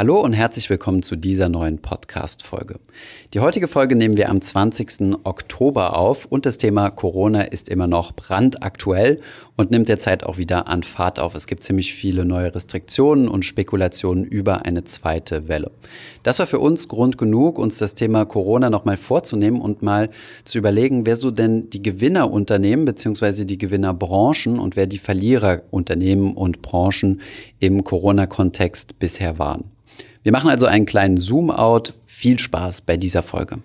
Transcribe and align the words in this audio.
Hallo 0.00 0.18
und 0.18 0.32
herzlich 0.32 0.70
willkommen 0.70 1.02
zu 1.02 1.14
dieser 1.14 1.50
neuen 1.50 1.76
Podcast-Folge. 1.76 2.80
Die 3.34 3.40
heutige 3.40 3.68
Folge 3.68 3.96
nehmen 3.96 4.16
wir 4.16 4.30
am 4.30 4.40
20. 4.40 5.18
Oktober 5.24 5.94
auf 5.94 6.24
und 6.24 6.46
das 6.46 6.56
Thema 6.56 6.88
Corona 6.88 7.42
ist 7.42 7.68
immer 7.68 7.86
noch 7.86 8.12
brandaktuell 8.12 9.20
und 9.58 9.70
nimmt 9.70 9.90
derzeit 9.90 10.24
auch 10.24 10.38
wieder 10.38 10.68
an 10.68 10.84
Fahrt 10.84 11.20
auf. 11.20 11.34
Es 11.34 11.46
gibt 11.46 11.64
ziemlich 11.64 11.92
viele 11.92 12.24
neue 12.24 12.54
Restriktionen 12.54 13.28
und 13.28 13.44
Spekulationen 13.44 14.24
über 14.24 14.64
eine 14.64 14.84
zweite 14.84 15.48
Welle. 15.48 15.70
Das 16.22 16.38
war 16.38 16.46
für 16.46 16.60
uns 16.60 16.88
Grund 16.88 17.18
genug, 17.18 17.58
uns 17.58 17.76
das 17.76 17.94
Thema 17.94 18.24
Corona 18.24 18.70
nochmal 18.70 18.96
vorzunehmen 18.96 19.60
und 19.60 19.82
mal 19.82 20.08
zu 20.46 20.56
überlegen, 20.56 21.04
wer 21.04 21.16
so 21.16 21.30
denn 21.30 21.68
die 21.68 21.82
Gewinnerunternehmen 21.82 22.86
bzw. 22.86 23.44
die 23.44 23.58
Gewinnerbranchen 23.58 24.58
und 24.58 24.76
wer 24.76 24.86
die 24.86 24.96
Verliererunternehmen 24.96 26.32
und 26.32 26.62
Branchen 26.62 27.20
im 27.58 27.84
Corona-Kontext 27.84 28.98
bisher 28.98 29.38
waren. 29.38 29.70
Wir 30.22 30.32
machen 30.32 30.50
also 30.50 30.66
einen 30.66 30.84
kleinen 30.84 31.16
Zoom-out. 31.16 31.94
Viel 32.04 32.38
Spaß 32.38 32.82
bei 32.82 32.98
dieser 32.98 33.22
Folge. 33.22 33.56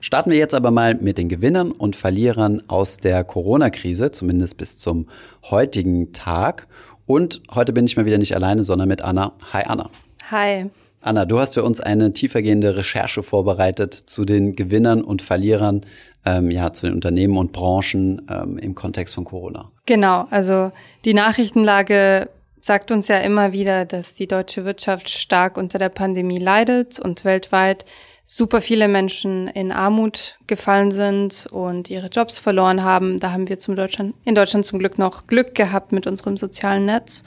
Starten 0.00 0.30
wir 0.30 0.38
jetzt 0.38 0.54
aber 0.54 0.70
mal 0.70 0.94
mit 0.94 1.18
den 1.18 1.28
Gewinnern 1.28 1.70
und 1.70 1.96
Verlierern 1.96 2.62
aus 2.68 2.96
der 2.96 3.24
Corona-Krise, 3.24 4.10
zumindest 4.10 4.56
bis 4.56 4.78
zum 4.78 5.08
heutigen 5.42 6.14
Tag. 6.14 6.66
Und 7.04 7.42
heute 7.50 7.74
bin 7.74 7.84
ich 7.84 7.96
mal 7.98 8.06
wieder 8.06 8.18
nicht 8.18 8.34
alleine, 8.34 8.64
sondern 8.64 8.88
mit 8.88 9.02
Anna. 9.02 9.34
Hi 9.52 9.64
Anna. 9.66 9.90
Hi. 10.30 10.70
Anna, 11.02 11.24
du 11.24 11.40
hast 11.40 11.54
für 11.54 11.64
uns 11.64 11.80
eine 11.80 12.12
tiefergehende 12.12 12.76
Recherche 12.76 13.22
vorbereitet 13.22 13.92
zu 13.92 14.24
den 14.24 14.54
Gewinnern 14.54 15.02
und 15.02 15.20
Verlierern 15.20 15.84
ähm, 16.24 16.50
ja, 16.50 16.72
zu 16.72 16.86
den 16.86 16.94
Unternehmen 16.94 17.36
und 17.36 17.52
Branchen 17.52 18.22
ähm, 18.30 18.56
im 18.58 18.74
Kontext 18.76 19.14
von 19.16 19.24
Corona. 19.24 19.70
Genau, 19.86 20.26
also 20.30 20.70
die 21.04 21.14
Nachrichtenlage 21.14 22.28
sagt 22.60 22.92
uns 22.92 23.08
ja 23.08 23.18
immer 23.18 23.52
wieder, 23.52 23.84
dass 23.84 24.14
die 24.14 24.28
deutsche 24.28 24.64
Wirtschaft 24.64 25.10
stark 25.10 25.56
unter 25.56 25.80
der 25.80 25.88
Pandemie 25.88 26.38
leidet 26.38 27.00
und 27.00 27.24
weltweit 27.24 27.84
super 28.24 28.60
viele 28.60 28.86
Menschen 28.86 29.48
in 29.48 29.72
Armut 29.72 30.38
gefallen 30.46 30.92
sind 30.92 31.48
und 31.50 31.90
ihre 31.90 32.06
Jobs 32.06 32.38
verloren 32.38 32.84
haben. 32.84 33.18
Da 33.18 33.32
haben 33.32 33.48
wir 33.48 33.58
zum 33.58 33.74
Deutschland, 33.74 34.14
in 34.24 34.36
Deutschland 34.36 34.64
zum 34.64 34.78
Glück 34.78 34.96
noch 34.96 35.26
Glück 35.26 35.56
gehabt 35.56 35.90
mit 35.90 36.06
unserem 36.06 36.36
sozialen 36.36 36.86
Netz, 36.86 37.22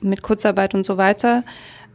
mit 0.00 0.22
Kurzarbeit 0.22 0.74
und 0.74 0.82
so 0.84 0.96
weiter. 0.96 1.44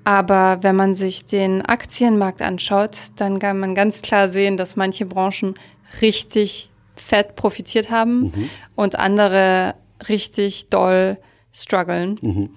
Aber 0.07 0.59
wenn 0.61 0.77
man 0.77 0.93
sich 0.93 1.25
den 1.25 1.61
Aktienmarkt 1.63 2.41
anschaut, 2.41 2.97
dann 3.17 3.39
kann 3.39 3.59
man 3.59 3.75
ganz 3.75 4.01
klar 4.01 4.29
sehen, 4.29 4.55
dass 4.55 4.77
manche 4.77 5.05
Branchen 5.05 5.53
richtig 6.01 6.69
fett 6.95 7.35
profitiert 7.35 7.91
haben 7.91 8.21
mhm. 8.21 8.49
und 8.73 8.97
andere 8.97 9.75
richtig 10.07 10.69
doll 10.69 11.17
strugglen. 11.51 12.17
Mhm. 12.21 12.49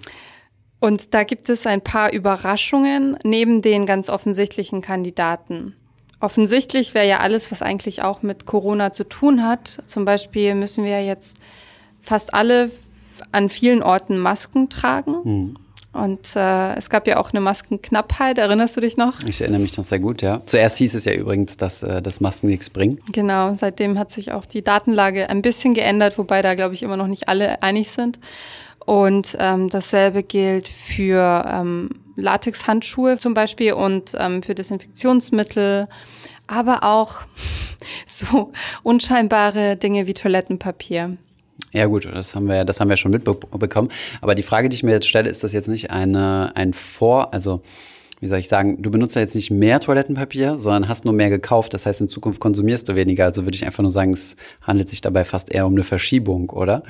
Und 0.78 1.12
da 1.12 1.24
gibt 1.24 1.48
es 1.48 1.66
ein 1.66 1.80
paar 1.80 2.12
Überraschungen 2.12 3.18
neben 3.24 3.62
den 3.62 3.84
ganz 3.84 4.10
offensichtlichen 4.10 4.80
Kandidaten. 4.80 5.74
Offensichtlich 6.20 6.94
wäre 6.94 7.08
ja 7.08 7.18
alles, 7.18 7.50
was 7.50 7.62
eigentlich 7.62 8.00
auch 8.00 8.22
mit 8.22 8.46
Corona 8.46 8.92
zu 8.92 9.08
tun 9.08 9.44
hat. 9.44 9.82
Zum 9.86 10.04
Beispiel 10.04 10.54
müssen 10.54 10.84
wir 10.84 11.04
jetzt 11.04 11.40
fast 11.98 12.32
alle 12.32 12.70
an 13.32 13.48
vielen 13.48 13.82
Orten 13.82 14.20
Masken 14.20 14.68
tragen. 14.68 15.16
Mhm. 15.24 15.56
Und 15.92 16.36
äh, 16.36 16.74
es 16.76 16.88
gab 16.88 17.08
ja 17.08 17.16
auch 17.16 17.32
eine 17.32 17.40
Maskenknappheit, 17.40 18.38
erinnerst 18.38 18.76
du 18.76 18.80
dich 18.80 18.96
noch? 18.96 19.20
Ich 19.26 19.40
erinnere 19.40 19.60
mich 19.60 19.76
noch 19.76 19.84
sehr 19.84 19.98
gut, 19.98 20.22
ja. 20.22 20.40
Zuerst 20.46 20.76
hieß 20.78 20.94
es 20.94 21.04
ja 21.04 21.12
übrigens, 21.12 21.56
dass 21.56 21.82
äh, 21.82 22.00
das 22.00 22.20
Masken 22.20 22.46
nichts 22.46 22.70
bringen. 22.70 23.00
Genau, 23.10 23.54
seitdem 23.54 23.98
hat 23.98 24.12
sich 24.12 24.30
auch 24.30 24.44
die 24.44 24.62
Datenlage 24.62 25.28
ein 25.28 25.42
bisschen 25.42 25.74
geändert, 25.74 26.16
wobei 26.16 26.42
da, 26.42 26.54
glaube 26.54 26.74
ich, 26.74 26.84
immer 26.84 26.96
noch 26.96 27.08
nicht 27.08 27.28
alle 27.28 27.62
einig 27.62 27.90
sind. 27.90 28.20
Und 28.86 29.36
ähm, 29.40 29.68
dasselbe 29.68 30.22
gilt 30.22 30.68
für 30.68 31.44
ähm, 31.46 31.90
Latexhandschuhe 32.16 33.18
zum 33.18 33.34
Beispiel 33.34 33.72
und 33.72 34.16
ähm, 34.16 34.42
für 34.44 34.54
Desinfektionsmittel, 34.54 35.88
aber 36.46 36.84
auch 36.84 37.22
so 38.06 38.52
unscheinbare 38.84 39.76
Dinge 39.76 40.06
wie 40.06 40.14
Toilettenpapier. 40.14 41.16
Ja 41.72 41.86
gut, 41.86 42.04
das 42.04 42.34
haben 42.34 42.46
wir, 42.46 42.64
das 42.64 42.80
haben 42.80 42.88
wir 42.88 42.96
schon 42.96 43.12
mitbekommen. 43.12 43.90
Aber 44.20 44.34
die 44.34 44.42
Frage, 44.42 44.68
die 44.68 44.74
ich 44.74 44.82
mir 44.82 44.92
jetzt 44.92 45.08
stelle, 45.08 45.30
ist 45.30 45.44
das 45.44 45.52
jetzt 45.52 45.68
nicht 45.68 45.90
eine, 45.90 46.52
ein 46.54 46.74
Vor, 46.74 47.32
also 47.32 47.62
wie 48.20 48.26
soll 48.26 48.38
ich 48.38 48.48
sagen, 48.48 48.82
du 48.82 48.90
benutzt 48.90 49.16
ja 49.16 49.22
jetzt 49.22 49.34
nicht 49.34 49.50
mehr 49.50 49.80
Toilettenpapier, 49.80 50.58
sondern 50.58 50.88
hast 50.88 51.06
nur 51.06 51.14
mehr 51.14 51.30
gekauft. 51.30 51.72
Das 51.72 51.86
heißt, 51.86 52.02
in 52.02 52.08
Zukunft 52.08 52.38
konsumierst 52.38 52.88
du 52.88 52.94
weniger. 52.94 53.24
Also 53.24 53.44
würde 53.44 53.56
ich 53.56 53.64
einfach 53.64 53.82
nur 53.82 53.90
sagen, 53.90 54.12
es 54.12 54.36
handelt 54.62 54.90
sich 54.90 55.00
dabei 55.00 55.24
fast 55.24 55.50
eher 55.50 55.66
um 55.66 55.72
eine 55.72 55.84
Verschiebung, 55.84 56.50
oder? 56.50 56.82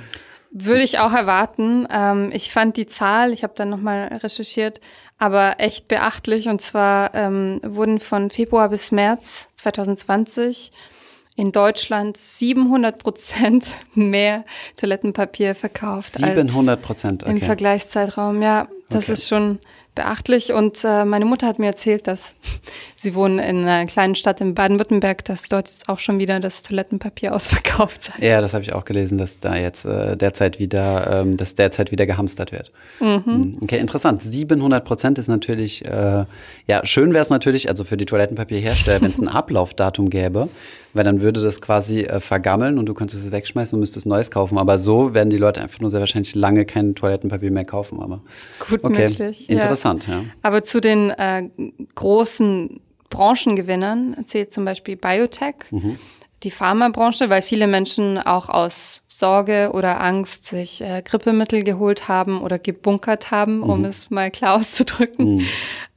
Würde 0.50 0.82
ich 0.82 0.98
auch 0.98 1.12
erwarten. 1.12 1.86
Ähm, 1.92 2.30
ich 2.32 2.50
fand 2.50 2.76
die 2.76 2.88
Zahl, 2.88 3.32
ich 3.32 3.44
habe 3.44 3.52
dann 3.56 3.68
nochmal 3.68 4.08
recherchiert, 4.22 4.80
aber 5.18 5.54
echt 5.58 5.86
beachtlich. 5.86 6.48
Und 6.48 6.60
zwar 6.60 7.14
ähm, 7.14 7.60
wurden 7.62 8.00
von 8.00 8.30
Februar 8.30 8.68
bis 8.68 8.90
März 8.90 9.48
2020 9.54 10.72
in 11.36 11.52
Deutschland 11.52 12.16
700 12.16 12.98
Prozent 12.98 13.74
mehr 13.94 14.44
Toilettenpapier 14.76 15.54
verkauft 15.54 16.18
700 16.18 16.80
Prozent 16.80 17.22
okay. 17.22 17.32
im 17.32 17.40
Vergleichszeitraum. 17.40 18.42
Ja, 18.42 18.68
das 18.90 19.04
okay. 19.04 19.12
ist 19.12 19.28
schon 19.28 19.58
beachtlich. 19.94 20.52
Und 20.52 20.82
äh, 20.84 21.04
meine 21.04 21.24
Mutter 21.24 21.46
hat 21.46 21.58
mir 21.58 21.66
erzählt, 21.66 22.06
dass 22.06 22.36
sie 22.96 23.14
wohnen 23.14 23.38
in 23.38 23.64
einer 23.64 23.86
kleinen 23.86 24.14
Stadt 24.14 24.40
in 24.40 24.54
Baden-Württemberg, 24.54 25.24
dass 25.24 25.48
dort 25.48 25.68
jetzt 25.68 25.88
auch 25.88 25.98
schon 25.98 26.18
wieder 26.18 26.40
das 26.40 26.62
Toilettenpapier 26.62 27.34
ausverkauft 27.34 28.02
sei. 28.02 28.12
Ja, 28.26 28.40
das 28.40 28.54
habe 28.54 28.62
ich 28.62 28.72
auch 28.72 28.84
gelesen, 28.84 29.18
dass 29.18 29.40
da 29.40 29.56
jetzt 29.56 29.84
äh, 29.84 30.16
derzeit 30.16 30.58
wieder, 30.58 31.20
ähm, 31.20 31.36
dass 31.36 31.54
derzeit 31.54 31.90
wieder 31.90 32.06
gehamstert 32.06 32.52
wird. 32.52 32.72
Mhm. 33.00 33.24
Hm, 33.24 33.58
okay, 33.62 33.78
interessant. 33.78 34.22
700 34.22 34.84
Prozent 34.84 35.18
ist 35.18 35.28
natürlich, 35.28 35.84
äh, 35.84 36.24
ja, 36.66 36.84
schön 36.84 37.12
wäre 37.12 37.22
es 37.22 37.30
natürlich, 37.30 37.68
also 37.68 37.84
für 37.84 37.96
die 37.96 38.06
Toilettenpapierhersteller, 38.06 39.00
wenn 39.00 39.08
es 39.10 39.20
ein 39.20 39.28
Ablaufdatum 39.40 40.10
gäbe, 40.10 40.48
weil 40.92 41.04
dann 41.04 41.20
würde 41.20 41.42
das 41.42 41.60
quasi 41.60 42.02
äh, 42.02 42.20
vergammeln 42.20 42.78
und 42.78 42.86
du 42.86 42.94
könntest 42.94 43.24
es 43.24 43.32
wegschmeißen 43.32 43.76
und 43.76 43.80
müsstest 43.80 44.06
neues 44.06 44.30
kaufen. 44.30 44.58
Aber 44.58 44.78
so 44.78 45.14
werden 45.14 45.30
die 45.30 45.36
Leute 45.36 45.60
einfach 45.60 45.80
nur 45.80 45.90
sehr 45.90 46.00
wahrscheinlich 46.00 46.34
lange 46.34 46.64
kein 46.64 46.94
Toilettenpapier 46.94 47.50
mehr 47.50 47.64
kaufen. 47.64 48.00
Aber 48.00 48.20
gut 48.68 48.79
okay. 48.84 49.08
möglich. 49.08 49.48
Interessant, 49.48 50.06
ja. 50.06 50.14
ja. 50.14 50.24
Aber 50.42 50.62
zu 50.62 50.80
den 50.80 51.10
äh, 51.10 51.48
großen 51.94 52.80
Branchengewinnern 53.08 54.16
zählt 54.24 54.52
zum 54.52 54.64
Beispiel 54.64 54.96
Biotech. 54.96 55.54
Mhm 55.70 55.98
die 56.42 56.50
Pharmabranche, 56.50 57.28
weil 57.28 57.42
viele 57.42 57.66
Menschen 57.66 58.18
auch 58.18 58.48
aus 58.48 59.02
Sorge 59.08 59.72
oder 59.74 60.00
Angst 60.00 60.46
sich 60.46 60.80
äh, 60.80 61.02
Grippemittel 61.02 61.64
geholt 61.64 62.08
haben 62.08 62.40
oder 62.40 62.58
gebunkert 62.58 63.30
haben, 63.30 63.58
mhm. 63.58 63.64
um 63.64 63.84
es 63.84 64.10
mal 64.10 64.30
klar 64.30 64.54
auszudrücken. 64.58 65.36
Mhm. 65.36 65.46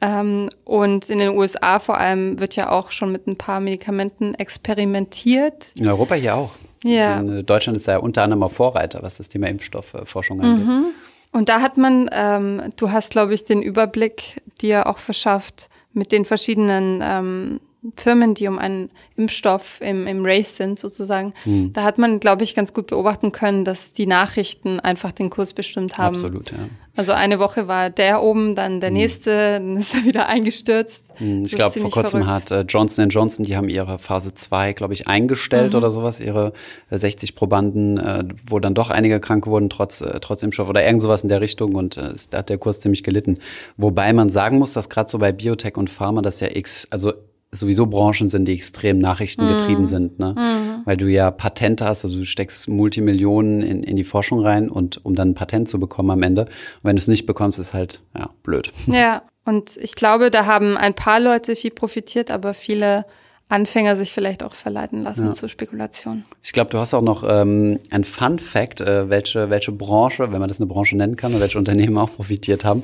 Ähm, 0.01 0.49
und 0.65 1.09
in 1.09 1.19
den 1.19 1.29
USA 1.37 1.79
vor 1.79 1.97
allem 1.97 2.39
wird 2.39 2.55
ja 2.55 2.71
auch 2.71 2.91
schon 2.91 3.11
mit 3.11 3.27
ein 3.27 3.37
paar 3.37 3.61
Medikamenten 3.61 4.35
experimentiert. 4.35 5.71
In 5.79 5.87
Europa 5.87 6.15
hier 6.15 6.35
auch. 6.35 6.51
Ja. 6.83 7.17
Also 7.17 7.41
Deutschland 7.43 7.77
ist 7.77 7.87
ja 7.87 7.97
unter 7.97 8.23
anderem 8.23 8.43
auch 8.43 8.51
Vorreiter, 8.51 9.01
was 9.01 9.15
das 9.15 9.29
Thema 9.29 9.47
Impfstoffforschung 9.47 10.41
angeht. 10.41 10.93
Und 11.33 11.49
da 11.49 11.61
hat 11.61 11.77
man, 11.77 12.09
ähm, 12.13 12.61
du 12.75 12.91
hast, 12.91 13.11
glaube 13.11 13.33
ich, 13.33 13.43
den 13.43 13.61
Überblick 13.61 14.41
dir 14.61 14.87
auch 14.87 14.99
verschafft 14.99 15.69
mit 15.91 16.11
den 16.11 16.25
verschiedenen 16.25 17.01
ähm, 17.03 17.59
Firmen, 17.95 18.33
die 18.33 18.47
um 18.47 18.59
einen 18.59 18.89
Impfstoff 19.17 19.81
im, 19.81 20.07
im 20.07 20.25
Race 20.25 20.57
sind, 20.57 20.79
sozusagen, 20.79 21.33
hm. 21.43 21.73
da 21.73 21.83
hat 21.83 21.97
man, 21.97 22.19
glaube 22.19 22.43
ich, 22.43 22.55
ganz 22.55 22.73
gut 22.73 22.87
beobachten 22.87 23.31
können, 23.31 23.65
dass 23.65 23.93
die 23.93 24.05
Nachrichten 24.05 24.79
einfach 24.79 25.11
den 25.11 25.29
Kurs 25.29 25.53
bestimmt 25.53 25.97
haben. 25.97 26.15
Absolut, 26.15 26.51
ja. 26.51 26.57
Also 26.95 27.11
eine 27.11 27.39
Woche 27.39 27.67
war 27.67 27.89
der 27.89 28.21
oben, 28.21 28.55
dann 28.55 28.79
der 28.79 28.89
hm. 28.89 28.97
nächste, 28.97 29.59
dann 29.59 29.77
ist 29.77 29.95
er 29.95 30.05
wieder 30.05 30.27
eingestürzt. 30.27 31.07
Hm. 31.15 31.43
Ich 31.43 31.55
glaube, 31.55 31.79
vor 31.79 31.89
kurzem 31.89 32.23
verrückt. 32.23 32.51
hat 32.51 32.51
äh, 32.51 32.61
Johnson 32.61 33.09
Johnson, 33.09 33.45
die 33.45 33.57
haben 33.57 33.67
ihre 33.67 33.97
Phase 33.99 34.33
2, 34.33 34.73
glaube 34.73 34.93
ich, 34.93 35.07
eingestellt 35.07 35.73
mhm. 35.73 35.77
oder 35.77 35.89
sowas, 35.89 36.19
ihre 36.19 36.53
äh, 36.89 36.97
60 36.97 37.35
Probanden, 37.35 37.97
äh, 37.97 38.23
wo 38.47 38.59
dann 38.59 38.75
doch 38.75 38.91
einige 38.91 39.19
krank 39.19 39.47
wurden, 39.47 39.69
trotz, 39.69 40.01
äh, 40.01 40.19
trotz 40.21 40.43
Impfstoff 40.43 40.69
oder 40.69 40.85
irgend 40.85 41.01
sowas 41.01 41.23
in 41.23 41.29
der 41.29 41.41
Richtung 41.41 41.75
und 41.75 41.97
äh, 41.97 42.13
da 42.29 42.39
hat 42.39 42.49
der 42.49 42.59
Kurs 42.59 42.79
ziemlich 42.79 43.03
gelitten. 43.03 43.39
Wobei 43.75 44.13
man 44.13 44.29
sagen 44.29 44.59
muss, 44.59 44.73
dass 44.73 44.87
gerade 44.87 45.09
so 45.09 45.17
bei 45.17 45.31
Biotech 45.31 45.75
und 45.77 45.89
Pharma 45.89 46.21
das 46.21 46.39
ja 46.39 46.49
x, 46.53 46.87
also 46.91 47.13
sowieso 47.53 47.85
Branchen 47.85 48.29
sind, 48.29 48.45
die 48.45 48.53
extrem 48.53 48.99
nachrichtengetrieben 48.99 49.83
mhm. 49.83 49.87
sind, 49.87 50.19
ne? 50.19 50.35
Mhm. 50.37 50.85
Weil 50.85 50.97
du 50.97 51.07
ja 51.07 51.31
Patente 51.31 51.85
hast, 51.85 52.03
also 52.03 52.17
du 52.17 52.25
steckst 52.25 52.67
Multimillionen 52.67 53.61
in, 53.61 53.83
in 53.83 53.95
die 53.95 54.03
Forschung 54.03 54.39
rein 54.39 54.69
und 54.69 55.03
um 55.05 55.15
dann 55.15 55.29
ein 55.29 55.35
Patent 55.35 55.69
zu 55.69 55.79
bekommen 55.79 56.11
am 56.11 56.23
Ende. 56.23 56.43
Und 56.43 56.83
wenn 56.83 56.95
du 56.95 56.99
es 56.99 57.07
nicht 57.07 57.25
bekommst, 57.25 57.59
ist 57.59 57.73
halt, 57.73 58.01
ja, 58.17 58.29
blöd. 58.43 58.73
Ja, 58.87 59.23
und 59.45 59.77
ich 59.77 59.95
glaube, 59.95 60.31
da 60.31 60.45
haben 60.45 60.77
ein 60.77 60.93
paar 60.93 61.19
Leute 61.19 61.55
viel 61.55 61.71
profitiert, 61.71 62.31
aber 62.31 62.53
viele 62.53 63.05
Anfänger 63.49 63.95
sich 63.95 64.11
vielleicht 64.11 64.41
auch 64.41 64.55
verleiten 64.55 65.03
lassen 65.03 65.27
ja. 65.27 65.33
zur 65.33 65.47
Spekulation. 65.47 66.23
Ich 66.41 66.53
glaube, 66.53 66.71
du 66.71 66.79
hast 66.79 66.93
auch 66.93 67.01
noch 67.01 67.23
ähm, 67.27 67.79
ein 67.91 68.03
Fun 68.03 68.39
Fact, 68.39 68.81
äh, 68.81 69.09
welche, 69.09 69.49
welche 69.49 69.71
Branche, 69.71 70.31
wenn 70.31 70.39
man 70.39 70.47
das 70.47 70.59
eine 70.59 70.67
Branche 70.67 70.97
nennen 70.97 71.15
kann, 71.17 71.33
oder 71.33 71.41
welche 71.41 71.59
Unternehmen 71.59 71.97
auch 71.99 72.15
profitiert 72.15 72.65
haben. 72.65 72.83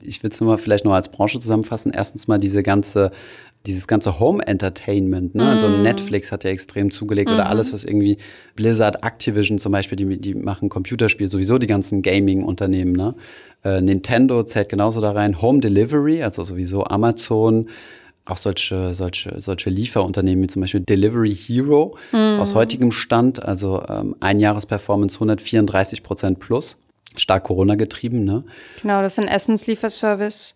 Ich 0.00 0.22
will 0.22 0.30
es 0.30 0.40
nur 0.40 0.50
mal 0.50 0.58
vielleicht 0.58 0.84
noch 0.84 0.92
als 0.92 1.08
Branche 1.08 1.38
zusammenfassen. 1.38 1.92
Erstens 1.94 2.26
mal 2.26 2.38
diese 2.38 2.62
ganze 2.62 3.12
dieses 3.66 3.86
ganze 3.86 4.18
Home 4.20 4.46
Entertainment, 4.46 5.34
ne? 5.34 5.46
Also 5.48 5.68
Mm. 5.68 5.82
Netflix 5.82 6.32
hat 6.32 6.44
ja 6.44 6.50
extrem 6.50 6.90
zugelegt 6.90 7.30
oder 7.30 7.44
Mhm. 7.44 7.50
alles, 7.50 7.72
was 7.72 7.84
irgendwie 7.84 8.18
Blizzard, 8.54 9.02
Activision 9.04 9.58
zum 9.58 9.72
Beispiel, 9.72 9.96
die, 9.96 10.18
die 10.18 10.34
machen 10.34 10.68
Computerspiele, 10.68 11.28
sowieso 11.28 11.58
die 11.58 11.66
ganzen 11.66 12.02
Gaming-Unternehmen, 12.02 12.92
ne? 12.92 13.14
Äh, 13.64 13.80
Nintendo 13.80 14.42
zählt 14.44 14.68
genauso 14.68 15.00
da 15.00 15.10
rein. 15.10 15.42
Home 15.42 15.58
Delivery, 15.60 16.22
also 16.22 16.44
sowieso 16.44 16.84
Amazon, 16.84 17.68
auch 18.24 18.36
solche, 18.36 18.94
solche, 18.94 19.40
solche 19.40 19.70
Lieferunternehmen 19.70 20.44
wie 20.44 20.48
zum 20.48 20.60
Beispiel 20.60 20.80
Delivery 20.80 21.34
Hero 21.34 21.96
Mhm. 22.12 22.40
aus 22.40 22.54
heutigem 22.54 22.92
Stand, 22.92 23.42
also 23.42 23.82
ähm, 23.88 24.14
Einjahresperformance 24.20 25.16
134 25.16 26.02
Prozent 26.02 26.38
plus, 26.38 26.78
stark 27.16 27.44
Corona 27.44 27.74
getrieben, 27.74 28.24
ne? 28.24 28.44
Genau, 28.80 29.02
das 29.02 29.14
ist 29.14 29.18
ein 29.18 29.28
Essenslieferservice. 29.28 30.54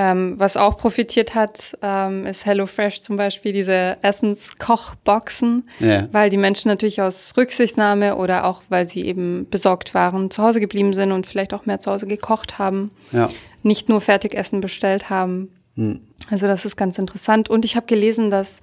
Ähm, 0.00 0.34
was 0.38 0.56
auch 0.56 0.76
profitiert 0.78 1.34
hat, 1.34 1.76
ähm, 1.82 2.24
ist 2.24 2.46
HelloFresh 2.46 3.02
zum 3.02 3.16
Beispiel, 3.16 3.52
diese 3.52 3.96
Essenskochboxen, 4.00 5.68
Ja. 5.80 6.06
weil 6.12 6.30
die 6.30 6.36
Menschen 6.36 6.68
natürlich 6.68 7.02
aus 7.02 7.34
Rücksichtnahme 7.36 8.14
oder 8.16 8.44
auch 8.44 8.62
weil 8.68 8.84
sie 8.84 9.04
eben 9.04 9.48
besorgt 9.50 9.94
waren, 9.94 10.30
zu 10.30 10.40
Hause 10.42 10.60
geblieben 10.60 10.92
sind 10.92 11.10
und 11.10 11.26
vielleicht 11.26 11.52
auch 11.52 11.66
mehr 11.66 11.80
zu 11.80 11.90
Hause 11.90 12.06
gekocht 12.06 12.58
haben, 12.60 12.92
Ja. 13.10 13.28
nicht 13.64 13.88
nur 13.88 14.00
Fertigessen 14.00 14.60
bestellt 14.60 15.10
haben. 15.10 15.50
Hm. 15.74 16.00
Also 16.30 16.46
das 16.46 16.64
ist 16.64 16.76
ganz 16.76 16.96
interessant. 16.98 17.48
Und 17.48 17.64
ich 17.64 17.74
habe 17.74 17.86
gelesen, 17.86 18.30
dass 18.30 18.60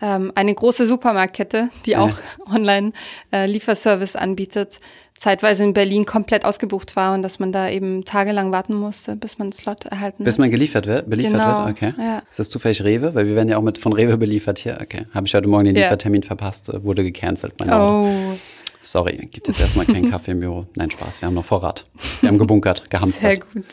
ähm, 0.00 0.32
eine 0.34 0.54
große 0.54 0.86
Supermarktkette, 0.86 1.68
die 1.86 1.92
Ja. 1.92 2.00
auch 2.02 2.12
online 2.54 2.92
äh, 3.32 3.46
Lieferservice 3.46 4.14
anbietet, 4.16 4.78
zeitweise 5.16 5.64
in 5.64 5.74
Berlin 5.74 6.04
komplett 6.06 6.44
ausgebucht 6.44 6.94
war 6.94 7.14
und 7.14 7.22
dass 7.22 7.40
man 7.40 7.50
da 7.50 7.68
eben 7.68 8.04
tagelang 8.04 8.52
warten 8.52 8.74
musste, 8.74 9.16
bis 9.16 9.38
man 9.38 9.46
einen 9.46 9.52
Slot 9.52 9.86
erhalten 9.86 10.22
Bis 10.22 10.34
hat. 10.34 10.38
man 10.40 10.50
geliefert 10.52 10.86
wird, 10.86 11.10
beliefert 11.10 11.32
Genau, 11.32 11.66
wird, 11.66 11.70
okay. 11.76 11.92
ja. 11.98 12.22
Ist 12.30 12.38
das 12.38 12.48
zufällig 12.48 12.82
Rewe? 12.84 13.14
Weil 13.16 13.26
wir 13.26 13.34
werden 13.34 13.48
ja 13.48 13.56
auch 13.58 13.62
mit 13.62 13.78
von 13.78 13.92
Rewe 13.92 14.16
beliefert 14.16 14.58
hier. 14.60 14.78
Okay. 14.80 15.06
Habe 15.12 15.26
ich 15.26 15.34
heute 15.34 15.48
Morgen 15.48 15.64
den 15.64 15.74
Ja. 15.76 15.82
Liefertermin 15.82 16.22
verpasst, 16.22 16.68
äh, 16.68 16.84
wurde 16.84 17.02
gecancelt. 17.02 17.54
Mein 17.58 17.70
Auto. 17.70 18.08
Oh, 18.08 18.38
Sorry, 18.80 19.16
gibt 19.32 19.48
jetzt 19.48 19.60
erstmal 19.60 19.86
keinen 19.86 20.10
Kaffee 20.12 20.30
im 20.30 20.40
Büro. 20.40 20.66
Nein, 20.76 20.90
Spaß, 20.92 21.20
wir 21.20 21.26
haben 21.26 21.34
noch 21.34 21.44
Vorrat. 21.44 21.84
Wir 22.20 22.28
haben 22.28 22.38
gebunkert, 22.38 22.78
sehr 22.82 22.88
gehamstert. 22.88 23.52
gut. 23.52 23.64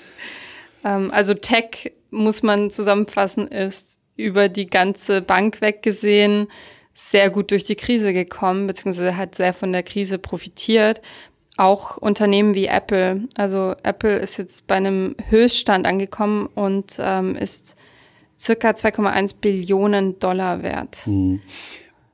Ähm, 0.84 1.12
also 1.12 1.36
Tech, 1.36 1.94
muss 2.10 2.42
man 2.42 2.72
zusammenfassen, 2.72 3.48
ist 3.48 4.00
über 4.16 4.50
die 4.50 4.68
ganze 4.68 5.22
Bank 5.22 5.62
weggesehen 5.62 6.48
sehr 6.94 7.30
gut 7.30 7.52
durch 7.52 7.66
die 7.66 7.76
Krise 7.76 8.14
gekommen, 8.14 8.68
beziehungsweise 8.68 9.18
hat 9.18 9.36
sehr 9.36 9.54
von 9.54 9.74
der 9.74 9.84
Krise 9.84 10.18
profitiert. 10.18 11.02
Auch 11.58 11.98
Unternehmen 11.98 12.56
wie 12.56 12.68
Apple. 12.68 13.24
Also 13.38 13.76
Apple 13.84 14.18
ist 14.18 14.38
jetzt 14.38 14.68
bei 14.68 14.76
einem 14.76 15.16
Höchststand 15.30 15.86
angekommen 15.86 16.48
und 16.48 16.98
ähm, 17.00 17.36
ist 17.36 17.76
circa 18.40 18.72
2,1 18.72 19.36
Billionen 19.40 20.20
Dollar 20.20 20.64
wert. 20.64 21.06
Hm. 21.06 21.42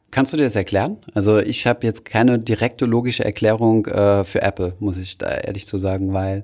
Kannst 0.10 0.34
du 0.34 0.38
dir 0.38 0.44
das 0.44 0.56
erklären? 0.56 0.98
Also 1.14 1.40
ich 1.40 1.66
habe 1.68 1.86
jetzt 1.86 2.04
keine 2.04 2.38
direkte 2.38 2.86
logische 2.86 3.24
Erklärung 3.24 3.86
äh, 3.86 4.26
für 4.26 4.42
Apple, 4.42 4.76
muss 4.80 4.98
ich 4.98 5.18
da 5.18 5.30
ehrlich 5.30 5.68
zu 5.68 5.78
sagen, 5.78 6.12
weil 6.12 6.44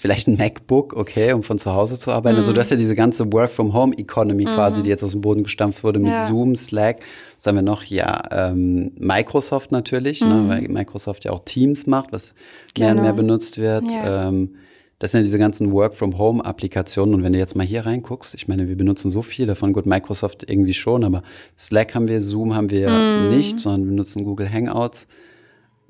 vielleicht 0.00 0.28
ein 0.28 0.36
MacBook, 0.38 0.94
okay, 0.94 1.32
um 1.34 1.42
von 1.42 1.58
zu 1.58 1.72
Hause 1.74 1.98
zu 1.98 2.10
arbeiten. 2.10 2.36
Also 2.36 2.52
das 2.54 2.66
ist 2.66 2.70
ja 2.70 2.76
diese 2.78 2.94
ganze 2.96 3.30
Work-from-Home-Economy 3.32 4.44
quasi, 4.44 4.82
die 4.82 4.88
jetzt 4.88 5.04
aus 5.04 5.10
dem 5.12 5.20
Boden 5.20 5.42
gestampft 5.42 5.84
wurde 5.84 5.98
mit 5.98 6.08
Ja. 6.12 6.26
Zoom, 6.26 6.56
Slack. 6.56 7.00
Was 7.36 7.46
haben 7.46 7.56
wir 7.56 7.62
noch? 7.62 7.84
Ja, 7.84 8.22
ähm, 8.30 8.92
Microsoft 8.98 9.72
natürlich, 9.72 10.22
ne, 10.22 10.44
weil 10.48 10.62
Microsoft 10.68 11.24
ja 11.26 11.32
auch 11.32 11.44
Teams 11.44 11.86
macht, 11.86 12.12
was 12.12 12.34
mehr 12.78 12.88
und 12.88 12.94
Genau. 12.96 13.02
mehr 13.02 13.12
benutzt 13.12 13.58
wird. 13.58 13.92
Ja. 13.92 14.28
Ähm, 14.28 14.56
das 15.00 15.12
sind 15.12 15.20
ja 15.20 15.24
diese 15.24 15.38
ganzen 15.38 15.70
Work-from-Home-Applikationen. 15.72 17.14
Und 17.14 17.22
wenn 17.22 17.32
du 17.32 17.38
jetzt 17.38 17.54
mal 17.56 17.66
hier 17.66 17.84
reinguckst, 17.86 18.34
ich 18.34 18.48
meine, 18.48 18.68
wir 18.68 18.76
benutzen 18.76 19.10
so 19.10 19.22
viel 19.22 19.46
davon. 19.46 19.72
Gut, 19.72 19.86
Microsoft 19.86 20.50
irgendwie 20.50 20.74
schon, 20.74 21.04
aber 21.04 21.22
Slack 21.58 21.94
haben 21.94 22.08
wir, 22.08 22.20
Zoom 22.20 22.54
haben 22.54 22.70
wir 22.70 22.88
Mhm. 22.90 23.36
nicht, 23.36 23.58
sondern 23.60 23.84
wir 23.86 23.92
nutzen 23.96 24.24
Google 24.24 24.50
Hangouts. 24.52 25.06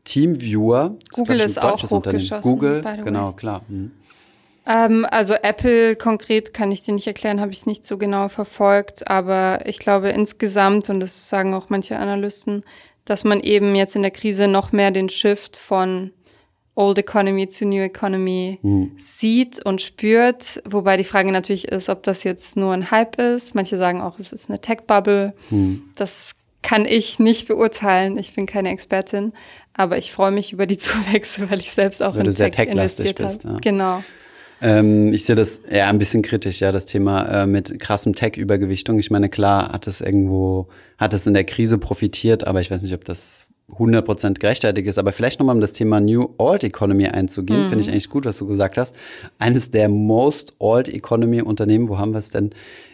Teamviewer. 0.05 0.97
Google 1.13 1.41
ist 1.41 1.59
ein 1.59 1.65
auch 1.69 1.83
hochgeschossen, 1.91 2.43
Google, 2.43 2.83
genau, 3.05 3.33
klar. 3.33 3.63
Mhm. 3.69 3.91
Ähm, 4.67 5.07
also 5.11 5.35
Apple 5.35 5.97
konkret 5.97 6.53
kann 6.55 6.71
ich 6.73 6.83
dir 6.83 6.95
nicht 6.95 7.07
erklären, 7.07 7.41
habe 7.41 7.53
ich 7.53 7.67
nicht 7.67 7.85
so 7.87 7.99
genau 7.99 8.29
verfolgt, 8.29 9.09
aber 9.09 9.61
ich 9.67 9.79
glaube 9.79 10.11
insgesamt, 10.11 10.91
und 10.91 11.01
das 11.01 11.29
sagen 11.29 11.55
auch 11.55 11.71
manche 11.71 11.97
Analysten, 11.99 12.65
dass 13.05 13.25
man 13.25 13.41
eben 13.41 13.75
jetzt 13.75 13.97
in 13.97 14.03
der 14.03 14.11
Krise 14.11 14.47
noch 14.49 14.73
mehr 14.73 14.91
den 14.91 15.09
Shift 15.09 15.57
von 15.57 16.13
Old 16.77 16.99
Economy 16.99 17.49
zu 17.49 17.67
New 17.67 17.83
Economy 17.83 18.59
Mhm. 18.63 18.93
sieht 18.97 19.65
und 19.65 19.83
spürt, 19.83 20.63
wobei 20.65 20.97
die 20.97 21.05
Frage 21.05 21.33
natürlich 21.33 21.69
ist, 21.69 21.89
ob 21.89 22.03
das 22.05 22.23
jetzt 22.25 22.57
nur 22.57 22.73
ein 22.73 22.91
Hype 22.91 23.19
ist. 23.21 23.55
Manche 23.55 23.77
sagen 23.77 24.01
auch, 24.01 24.19
es 24.19 24.33
ist 24.33 24.49
eine 24.49 24.61
Tech-Bubble. 24.61 25.35
Mhm. 25.51 25.83
Das 25.97 26.37
kann 26.63 26.85
ich 26.85 27.19
nicht 27.19 27.49
beurteilen. 27.49 28.19
Ich 28.19 28.35
bin 28.35 28.47
keine 28.47 28.71
Expertin, 28.71 29.33
aber 29.75 29.99
ich 29.99 30.13
freue 30.13 30.31
mich 30.31 30.53
über 30.53 30.67
die 30.67 30.79
Zuwächse, 30.79 31.51
weil 31.51 31.59
ich 31.59 31.73
selbst 31.73 32.03
auch 32.03 32.13
Weil 32.15 32.21
in 32.21 32.27
du 32.27 32.33
sehr 32.33 32.51
Tech 32.51 32.67
tech-lastig 32.67 33.07
investiert 33.07 33.29
bist, 33.29 33.45
habe. 33.45 33.55
ja. 33.55 33.61
Genau. 33.61 34.05
Ähm, 34.63 35.13
ich 35.13 35.25
sehe 35.25 35.37
das 35.37 35.61
eher 35.61 35.89
ein 35.89 35.99
bisschen 35.99 36.23
kritisch, 36.23 36.61
ja, 36.61 36.73
das 36.73 36.87
Thema 36.87 37.43
äh, 37.43 37.47
mit 37.47 37.79
krassem 37.81 38.15
Tech-Übergewichtung. 38.15 38.99
Ich 38.99 39.11
meine, 39.11 39.29
klar 39.29 39.73
hat 39.73 39.87
es 39.87 40.01
irgendwo, 40.01 40.69
hat 40.99 41.15
es 41.15 41.27
in 41.27 41.35
der 41.35 41.45
Krise 41.45 41.79
profitiert, 41.79 42.47
aber 42.47 42.61
ich 42.61 42.71
weiß 42.71 42.83
nicht, 42.83 42.95
ob 42.95 43.05
das 43.05 43.49
100% 43.79 44.39
gerechtfertigt 44.39 44.89
ist. 44.89 44.99
Aber 44.99 45.13
vielleicht 45.13 45.39
nochmal 45.39 45.55
um 45.55 45.61
das 45.61 45.73
Thema 45.73 46.01
New 46.01 46.29
Old 46.39 46.65
Economy 46.65 47.07
einzugehen, 47.07 47.69
finde 47.69 47.81
ich 47.81 47.89
eigentlich 47.89 48.11
gut, 48.11 48.25
was 48.25 48.39
du 48.39 48.47
gesagt 48.47 48.77
hast. 48.77 48.95
Eines 49.39 49.71
der 49.71 49.89
Most 49.89 50.55
Old 50.59 50.89
Economy 50.89 51.41
Unternehmen, 51.43 51.89
wo 51.89 51.99
haben 51.99 52.13
wir 52.13 52.19
es 52.19 52.31
denn? 52.31 52.51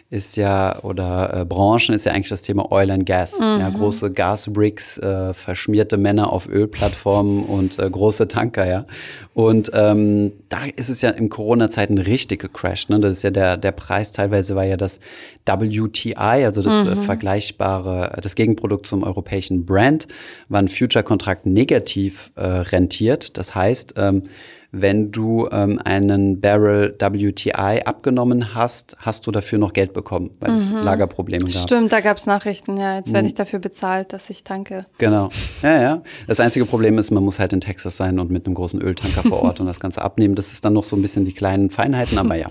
Ist 0.09 0.37
ja, 0.37 0.81
oder 0.83 1.41
äh, 1.41 1.45
Branchen 1.45 1.93
ist 1.93 2.05
ja 2.05 2.13
eigentlich 2.13 2.29
das 2.29 2.41
Thema 2.41 2.71
Oil 2.71 2.91
and 2.91 3.05
Gas. 3.05 3.37
Ja, 3.39 3.69
große 3.69 4.11
Gasbricks, 4.13 4.97
äh, 4.99 5.33
verschmierte 5.33 5.97
Männer 5.97 6.31
auf 6.31 6.47
Ölplattformen 6.47 7.43
und 7.47 7.77
äh, 7.77 7.89
große 7.89 8.29
Tanker, 8.29 8.65
ja. 8.65 8.85
Und 9.33 9.69
ähm, 9.73 10.31
da 10.47 10.59
ist 10.77 10.87
es 10.87 11.01
ja 11.01 11.09
in 11.09 11.27
Corona-Zeiten 11.27 11.97
richtig 11.97 12.41
gecrashed. 12.41 12.89
Ne? 12.89 13.01
Das 13.01 13.17
ist 13.17 13.23
ja 13.23 13.31
der, 13.31 13.57
der 13.57 13.73
Preis, 13.73 14.13
teilweise 14.13 14.55
war 14.55 14.63
ja 14.63 14.77
das 14.77 15.01
WTI, 15.45 16.15
also 16.15 16.61
das 16.61 16.85
äh, 16.85 16.95
vergleichbare, 16.95 18.17
das 18.21 18.35
Gegenprodukt 18.35 18.85
zum 18.85 19.03
europäischen 19.03 19.65
Brand, 19.65 20.07
war 20.47 20.61
ein 20.61 20.69
Future-Kontrakt 20.69 21.45
negativ 21.45 22.31
äh, 22.35 22.45
rentiert. 22.45 23.37
Das 23.37 23.53
heißt, 23.53 23.95
ähm, 23.97 24.23
wenn 24.71 25.11
du 25.11 25.47
ähm, 25.51 25.79
einen 25.83 26.41
Barrel 26.41 26.95
WTI 26.99 27.81
abgenommen 27.85 28.53
hast, 28.53 28.95
hast 28.99 29.25
du 29.25 29.31
dafür 29.31 29.59
noch 29.59 29.73
Geld 29.73 29.93
bekommen, 29.93 30.31
weil 30.39 30.51
es 30.55 30.71
Lagerprobleme 30.71 31.45
gab. 31.45 31.63
Stimmt, 31.63 31.91
da 31.93 32.01
gab 32.01 32.17
es 32.17 32.27
Nachrichten, 32.27 32.77
ja. 32.77 32.97
Jetzt 32.97 33.09
Mhm. 33.09 33.13
werde 33.13 33.27
ich 33.27 33.33
dafür 33.35 33.59
bezahlt, 33.59 34.13
dass 34.13 34.29
ich 34.29 34.43
tanke. 34.43 34.85
Genau. 34.97 35.29
Ja, 35.61 35.81
ja. 35.81 36.01
Das 36.27 36.39
einzige 36.39 36.65
Problem 36.65 36.97
ist, 36.97 37.11
man 37.11 37.23
muss 37.23 37.39
halt 37.39 37.53
in 37.53 37.61
Texas 37.61 37.97
sein 37.97 38.19
und 38.19 38.29
mit 38.29 38.45
einem 38.45 38.55
großen 38.55 38.81
Öltanker 38.81 39.21
vor 39.23 39.43
Ort 39.43 39.59
und 39.59 39.67
das 39.67 39.79
Ganze 39.79 40.01
abnehmen. 40.01 40.35
Das 40.35 40.51
ist 40.51 40.65
dann 40.65 40.73
noch 40.73 40.83
so 40.83 40.95
ein 40.95 41.01
bisschen 41.01 41.25
die 41.25 41.33
kleinen 41.33 41.69
Feinheiten, 41.69 42.17
aber 42.17 42.35
ja. 42.35 42.47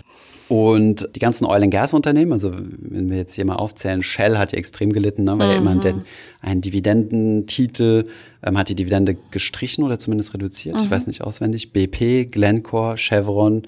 Und 0.48 1.08
die 1.16 1.18
ganzen 1.18 1.44
Oil 1.44 1.64
and 1.64 1.72
Gas 1.72 1.92
Unternehmen, 1.92 2.30
also 2.32 2.52
wenn 2.54 3.10
wir 3.10 3.16
jetzt 3.16 3.34
hier 3.34 3.44
mal 3.44 3.56
aufzählen, 3.56 4.02
Shell 4.04 4.38
hat 4.38 4.52
ja 4.52 4.58
extrem 4.58 4.92
gelitten, 4.92 5.24
ne, 5.24 5.36
weil 5.38 5.50
ja 5.50 5.56
immer 5.56 5.72
ein, 5.72 5.80
ein 6.46 6.60
Dividendentitel 6.60 8.04
ähm, 8.42 8.56
hat 8.56 8.68
die 8.68 8.74
Dividende 8.74 9.16
gestrichen 9.30 9.84
oder 9.84 9.98
zumindest 9.98 10.32
reduziert. 10.32 10.76
Ich 10.80 10.90
weiß 10.90 11.06
nicht 11.08 11.22
auswendig. 11.22 11.72
BP, 11.72 12.30
Glencore, 12.30 12.96
Chevron, 12.96 13.62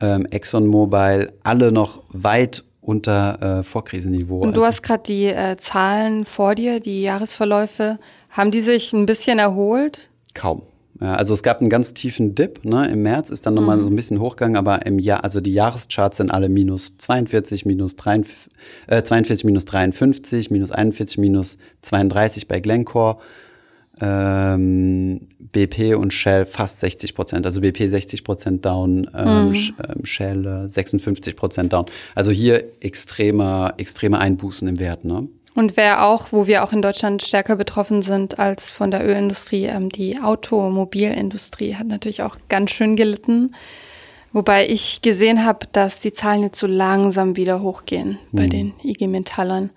ähm, 0.00 0.26
ExxonMobil, 0.30 1.32
alle 1.42 1.72
noch 1.72 2.02
weit 2.10 2.64
unter 2.82 3.60
äh, 3.60 3.62
Vorkrisenniveau. 3.62 4.40
Und 4.40 4.56
du 4.56 4.60
Also- 4.60 4.66
hast 4.66 4.82
gerade 4.82 5.02
die 5.04 5.26
äh, 5.26 5.56
Zahlen 5.56 6.24
vor 6.24 6.54
dir, 6.54 6.80
die 6.80 7.02
Jahresverläufe. 7.02 7.98
Haben 8.30 8.50
die 8.50 8.60
sich 8.60 8.92
ein 8.92 9.06
bisschen 9.06 9.38
erholt? 9.38 10.10
Kaum. 10.34 10.62
Ja, 11.02 11.16
also 11.16 11.34
es 11.34 11.42
gab 11.42 11.60
einen 11.60 11.68
ganz 11.68 11.94
tiefen 11.94 12.36
Dip, 12.36 12.64
ne? 12.64 12.88
Im 12.88 13.02
März 13.02 13.30
ist 13.30 13.44
dann 13.44 13.54
nochmal 13.54 13.80
so 13.80 13.88
ein 13.88 13.96
bisschen 13.96 14.20
hochgegangen, 14.20 14.56
aber 14.56 14.86
im 14.86 15.00
Jahr, 15.00 15.24
also 15.24 15.40
die 15.40 15.52
Jahrescharts 15.52 16.18
sind 16.18 16.30
alle 16.30 16.48
minus 16.48 16.96
42, 16.98 17.66
minus 17.66 17.96
43, 17.96 18.48
äh, 18.86 19.02
42, 19.02 19.44
minus 19.44 19.64
53, 19.64 20.50
minus 20.52 20.70
41, 20.70 21.18
minus 21.18 21.58
32 21.82 22.46
bei 22.46 22.60
Glencore. 22.60 23.18
Ähm, 24.00 25.28
BP 25.52 25.94
und 25.96 26.12
Shell 26.14 26.46
fast 26.46 26.80
60 26.80 27.14
Prozent, 27.14 27.46
also 27.46 27.60
BP 27.60 27.88
60 27.88 28.24
Prozent 28.24 28.64
down, 28.64 29.08
ähm, 29.14 29.52
Sh- 29.54 29.72
ähm, 29.86 30.04
Shell 30.04 30.46
äh, 30.46 30.68
56 30.68 31.36
Prozent 31.36 31.72
down. 31.72 31.86
Also 32.14 32.32
hier 32.32 32.64
extreme, 32.80 33.74
extreme 33.76 34.18
Einbußen 34.18 34.66
im 34.66 34.78
Wert, 34.78 35.04
ne? 35.04 35.28
Und 35.54 35.76
wer 35.76 36.04
auch, 36.04 36.32
wo 36.32 36.46
wir 36.46 36.64
auch 36.64 36.72
in 36.72 36.80
Deutschland 36.80 37.22
stärker 37.22 37.56
betroffen 37.56 38.00
sind 38.02 38.38
als 38.38 38.72
von 38.72 38.90
der 38.90 39.06
Ölindustrie, 39.06 39.66
ähm, 39.66 39.90
die 39.90 40.18
Automobilindustrie 40.18 41.74
hat 41.74 41.86
natürlich 41.88 42.22
auch 42.22 42.36
ganz 42.48 42.70
schön 42.70 42.96
gelitten. 42.96 43.54
Wobei 44.32 44.66
ich 44.66 45.02
gesehen 45.02 45.44
habe, 45.44 45.66
dass 45.72 46.00
die 46.00 46.12
Zahlen 46.12 46.42
jetzt 46.42 46.58
so 46.58 46.66
langsam 46.66 47.36
wieder 47.36 47.60
hochgehen 47.60 48.18
bei 48.32 48.46
den 48.46 48.72
IG 48.82 49.06
Metallern. 49.06 49.70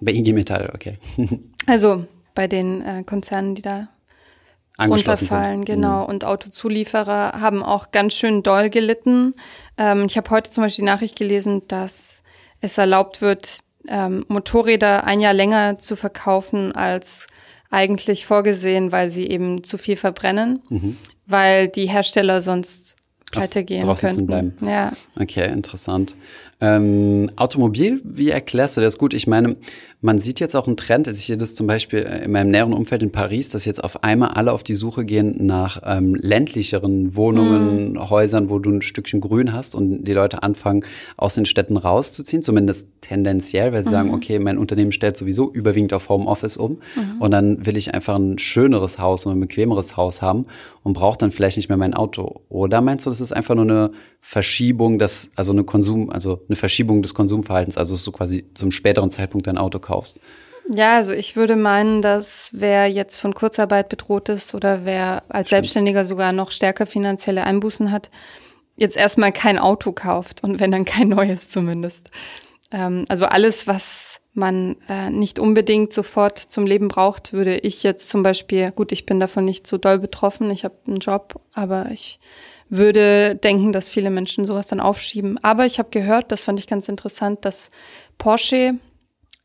Bei 0.00 0.12
IG 0.12 0.32
Metall, 0.32 0.70
okay. 0.74 0.94
Also 1.66 2.04
bei 2.36 2.46
den 2.46 2.82
äh, 2.82 3.02
Konzernen, 3.02 3.56
die 3.56 3.62
da 3.62 3.88
runterfallen, 4.78 5.58
sind. 5.58 5.64
genau. 5.64 6.04
Und 6.04 6.24
Autozulieferer 6.24 7.40
haben 7.40 7.64
auch 7.64 7.90
ganz 7.90 8.14
schön 8.14 8.44
doll 8.44 8.70
gelitten. 8.70 9.34
Ähm, 9.76 10.04
ich 10.06 10.16
habe 10.16 10.30
heute 10.30 10.50
zum 10.50 10.62
Beispiel 10.62 10.84
die 10.84 10.90
Nachricht 10.90 11.18
gelesen, 11.18 11.62
dass 11.66 12.22
es 12.60 12.78
erlaubt 12.78 13.20
wird, 13.20 13.58
ähm, 13.88 14.24
Motorräder 14.28 15.04
ein 15.04 15.20
Jahr 15.20 15.34
länger 15.34 15.78
zu 15.78 15.96
verkaufen 15.96 16.72
als 16.72 17.26
eigentlich 17.70 18.26
vorgesehen, 18.26 18.92
weil 18.92 19.08
sie 19.08 19.26
eben 19.26 19.64
zu 19.64 19.78
viel 19.78 19.96
verbrennen, 19.96 20.62
mhm. 20.68 20.96
weil 21.26 21.68
die 21.68 21.86
Hersteller 21.86 22.40
sonst 22.40 22.96
pleite 23.32 23.64
gehen 23.64 23.92
könnten. 23.96 24.26
Bleiben. 24.26 24.56
Ja. 24.62 24.92
Okay, 25.18 25.50
interessant. 25.52 26.14
Ähm, 26.60 27.30
Automobil, 27.36 28.00
wie 28.04 28.30
erklärst 28.30 28.76
du 28.76 28.80
das 28.80 28.96
gut? 28.96 29.12
Ich 29.12 29.26
meine, 29.26 29.56
man 30.06 30.20
sieht 30.20 30.40
jetzt 30.40 30.54
auch 30.54 30.66
einen 30.66 30.76
Trend, 30.76 31.08
ich 31.08 31.26
sehe 31.26 31.36
das 31.36 31.54
zum 31.54 31.66
Beispiel 31.66 31.98
äh, 31.98 32.24
in 32.24 32.30
meinem 32.30 32.50
näheren 32.50 32.72
Umfeld 32.72 33.02
in 33.02 33.10
Paris, 33.10 33.48
dass 33.48 33.64
jetzt 33.64 33.82
auf 33.82 34.04
einmal 34.04 34.30
alle 34.30 34.52
auf 34.52 34.62
die 34.62 34.74
Suche 34.74 35.04
gehen 35.04 35.44
nach 35.44 35.82
ähm, 35.84 36.14
ländlicheren 36.14 37.16
Wohnungen, 37.16 37.94
mm. 37.94 38.08
Häusern, 38.08 38.48
wo 38.48 38.60
du 38.60 38.70
ein 38.70 38.82
Stückchen 38.82 39.20
Grün 39.20 39.52
hast 39.52 39.74
und 39.74 40.04
die 40.04 40.12
Leute 40.12 40.42
anfangen, 40.42 40.84
aus 41.16 41.34
den 41.34 41.44
Städten 41.44 41.76
rauszuziehen, 41.76 42.42
zumindest 42.42 42.88
tendenziell, 43.00 43.72
weil 43.72 43.82
sie 43.82 43.88
mhm. 43.90 43.92
sagen, 43.92 44.14
okay, 44.14 44.38
mein 44.38 44.58
Unternehmen 44.58 44.92
stellt 44.92 45.16
sowieso 45.16 45.52
überwiegend 45.52 45.92
auf 45.92 46.08
Homeoffice 46.08 46.56
um 46.56 46.78
mhm. 46.94 47.20
und 47.20 47.30
dann 47.30 47.66
will 47.66 47.76
ich 47.76 47.92
einfach 47.92 48.16
ein 48.16 48.38
schöneres 48.38 48.98
Haus 48.98 49.26
und 49.26 49.32
ein 49.32 49.40
bequemeres 49.40 49.96
Haus 49.96 50.22
haben 50.22 50.46
und 50.82 50.92
brauche 50.92 51.18
dann 51.18 51.32
vielleicht 51.32 51.56
nicht 51.56 51.68
mehr 51.68 51.78
mein 51.78 51.94
Auto. 51.94 52.42
Oder 52.48 52.80
meinst 52.80 53.06
du, 53.06 53.10
das 53.10 53.20
ist 53.20 53.32
einfach 53.32 53.56
nur 53.56 53.64
eine 53.64 53.90
Verschiebung, 54.20 54.98
das, 54.98 55.30
also 55.34 55.52
eine 55.52 55.64
Konsum, 55.64 56.10
also 56.10 56.42
eine 56.48 56.56
Verschiebung 56.56 57.02
des 57.02 57.14
Konsumverhaltens, 57.14 57.76
also 57.76 57.96
so 57.96 58.12
quasi 58.12 58.44
zum 58.54 58.70
späteren 58.70 59.10
Zeitpunkt 59.10 59.46
dein 59.46 59.58
Auto 59.58 59.78
kaufst? 59.78 59.95
Ja, 60.68 60.96
also 60.96 61.12
ich 61.12 61.36
würde 61.36 61.54
meinen, 61.54 62.02
dass 62.02 62.50
wer 62.52 62.88
jetzt 62.88 63.18
von 63.18 63.34
Kurzarbeit 63.34 63.88
bedroht 63.88 64.28
ist 64.28 64.54
oder 64.54 64.84
wer 64.84 65.22
als 65.28 65.50
Selbstständiger 65.50 66.04
sogar 66.04 66.32
noch 66.32 66.50
stärker 66.50 66.86
finanzielle 66.86 67.44
Einbußen 67.44 67.92
hat, 67.92 68.10
jetzt 68.76 68.96
erstmal 68.96 69.32
kein 69.32 69.58
Auto 69.58 69.92
kauft 69.92 70.42
und 70.42 70.58
wenn 70.58 70.72
dann 70.72 70.84
kein 70.84 71.08
neues 71.08 71.50
zumindest. 71.50 72.10
Ähm, 72.72 73.04
also 73.08 73.26
alles, 73.26 73.66
was 73.66 74.20
man 74.34 74.76
äh, 74.88 75.08
nicht 75.10 75.38
unbedingt 75.38 75.92
sofort 75.92 76.38
zum 76.38 76.66
Leben 76.66 76.88
braucht, 76.88 77.32
würde 77.32 77.56
ich 77.58 77.82
jetzt 77.82 78.08
zum 78.08 78.22
Beispiel, 78.22 78.70
gut, 78.70 78.92
ich 78.92 79.06
bin 79.06 79.20
davon 79.20 79.44
nicht 79.44 79.66
so 79.66 79.78
doll 79.78 79.98
betroffen, 79.98 80.50
ich 80.50 80.64
habe 80.64 80.74
einen 80.86 80.98
Job, 80.98 81.40
aber 81.54 81.90
ich 81.92 82.18
würde 82.68 83.36
denken, 83.36 83.72
dass 83.72 83.88
viele 83.88 84.10
Menschen 84.10 84.44
sowas 84.44 84.68
dann 84.68 84.80
aufschieben. 84.80 85.38
Aber 85.42 85.64
ich 85.64 85.78
habe 85.78 85.90
gehört, 85.90 86.32
das 86.32 86.42
fand 86.42 86.58
ich 86.58 86.66
ganz 86.66 86.88
interessant, 86.88 87.44
dass 87.44 87.70
Porsche 88.18 88.74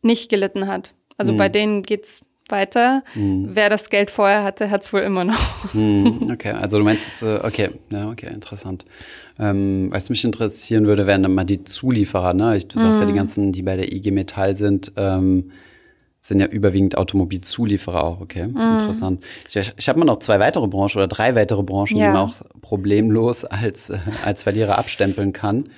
nicht 0.01 0.29
gelitten 0.29 0.67
hat. 0.67 0.93
Also 1.17 1.33
mhm. 1.33 1.37
bei 1.37 1.49
denen 1.49 1.83
geht's 1.83 2.23
weiter. 2.51 3.03
Mhm. 3.15 3.49
Wer 3.53 3.69
das 3.69 3.89
Geld 3.89 4.11
vorher 4.11 4.43
hatte, 4.43 4.69
hat's 4.69 4.93
wohl 4.93 5.01
immer 5.01 5.23
noch. 5.23 5.73
Mhm. 5.73 6.29
Okay, 6.31 6.51
also 6.51 6.77
du 6.77 6.83
meinst, 6.83 7.23
äh, 7.23 7.39
okay, 7.43 7.69
ja, 7.91 8.09
okay, 8.09 8.27
interessant. 8.33 8.85
Ähm, 9.39 9.89
was 9.91 10.09
mich 10.09 10.23
interessieren 10.23 10.87
würde, 10.87 11.07
wären 11.07 11.23
dann 11.23 11.33
mal 11.33 11.43
die 11.43 11.63
Zulieferer, 11.63 12.33
ne? 12.33 12.59
du 12.59 12.79
sagst 12.79 12.99
ja, 12.99 13.05
die 13.05 13.11
mhm. 13.11 13.17
ganzen, 13.17 13.51
die 13.51 13.61
bei 13.61 13.75
der 13.75 13.91
IG 13.91 14.11
Metall 14.11 14.55
sind, 14.55 14.91
ähm, 14.95 15.51
sind 16.19 16.39
ja 16.39 16.47
überwiegend 16.47 16.97
Automobilzulieferer 16.97 18.03
auch, 18.03 18.21
okay, 18.21 18.47
mhm. 18.47 18.57
interessant. 18.57 19.21
Ich, 19.47 19.73
ich 19.75 19.89
habe 19.89 19.99
mal 19.99 20.05
noch 20.05 20.19
zwei 20.19 20.39
weitere 20.39 20.67
Branchen 20.67 20.97
oder 20.97 21.07
drei 21.07 21.35
weitere 21.35 21.63
Branchen, 21.63 21.97
ja. 21.97 22.07
die 22.07 22.13
man 22.13 22.27
auch 22.27 22.35
problemlos 22.61 23.45
als, 23.45 23.89
äh, 23.89 23.99
als 24.23 24.43
Verlierer 24.43 24.77
abstempeln 24.77 25.33
kann 25.33 25.69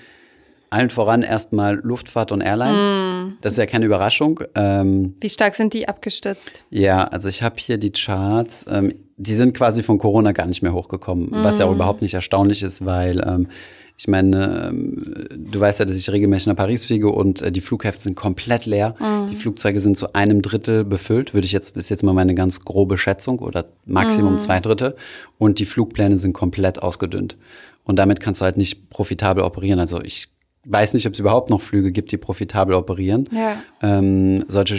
allen 0.73 0.89
voran 0.89 1.23
erstmal 1.23 1.75
Luftfahrt 1.75 2.31
und 2.31 2.41
Airline. 2.41 2.73
Mm. 2.73 3.37
Das 3.41 3.53
ist 3.53 3.59
ja 3.59 3.65
keine 3.65 3.85
Überraschung. 3.85 4.41
Ähm, 4.55 5.15
Wie 5.21 5.29
stark 5.29 5.55
sind 5.55 5.73
die 5.73 5.87
abgestürzt? 5.87 6.65
Ja, 6.69 7.03
also 7.05 7.29
ich 7.29 7.41
habe 7.43 7.55
hier 7.57 7.77
die 7.77 7.91
Charts. 7.91 8.65
Ähm, 8.69 8.95
die 9.17 9.35
sind 9.35 9.53
quasi 9.55 9.83
von 9.83 9.99
Corona 9.99 10.31
gar 10.31 10.47
nicht 10.47 10.63
mehr 10.63 10.73
hochgekommen, 10.73 11.29
mm. 11.29 11.43
was 11.43 11.59
ja 11.59 11.65
auch 11.65 11.71
mm. 11.71 11.75
überhaupt 11.75 12.01
nicht 12.01 12.13
erstaunlich 12.13 12.63
ist, 12.63 12.85
weil 12.85 13.23
ähm, 13.25 13.47
ich 13.95 14.07
meine, 14.07 14.69
ähm, 14.69 15.27
du 15.31 15.59
weißt 15.59 15.79
ja, 15.79 15.85
dass 15.85 15.95
ich 15.95 16.09
regelmäßig 16.09 16.47
nach 16.47 16.55
Paris 16.55 16.85
fliege 16.85 17.09
und 17.09 17.41
äh, 17.41 17.51
die 17.51 17.61
Flughäfen 17.61 18.01
sind 18.01 18.15
komplett 18.15 18.65
leer. 18.65 18.95
Mm. 18.99 19.29
Die 19.29 19.35
Flugzeuge 19.35 19.79
sind 19.79 19.97
zu 19.97 20.13
einem 20.13 20.41
Drittel 20.41 20.83
befüllt, 20.83 21.33
würde 21.33 21.45
ich 21.45 21.51
jetzt, 21.51 21.77
ist 21.77 21.89
jetzt 21.89 22.03
mal 22.03 22.13
meine 22.13 22.33
ganz 22.33 22.61
grobe 22.61 22.97
Schätzung 22.97 23.39
oder 23.39 23.65
Maximum 23.85 24.35
mm. 24.35 24.39
zwei 24.39 24.59
Drittel. 24.59 24.95
Und 25.37 25.59
die 25.59 25.65
Flugpläne 25.65 26.17
sind 26.17 26.33
komplett 26.33 26.81
ausgedünnt. 26.81 27.37
Und 27.83 27.97
damit 27.97 28.19
kannst 28.19 28.41
du 28.41 28.45
halt 28.45 28.57
nicht 28.57 28.89
profitabel 28.89 29.43
operieren. 29.43 29.79
Also 29.79 30.01
ich 30.01 30.29
weiß 30.65 30.93
nicht, 30.93 31.05
ob 31.05 31.13
es 31.13 31.19
überhaupt 31.19 31.49
noch 31.49 31.61
Flüge 31.61 31.91
gibt, 31.91 32.11
die 32.11 32.17
profitabel 32.17 32.75
operieren. 32.75 33.27
Ja. 33.31 33.57
Ähm, 33.81 34.45
solche, 34.47 34.77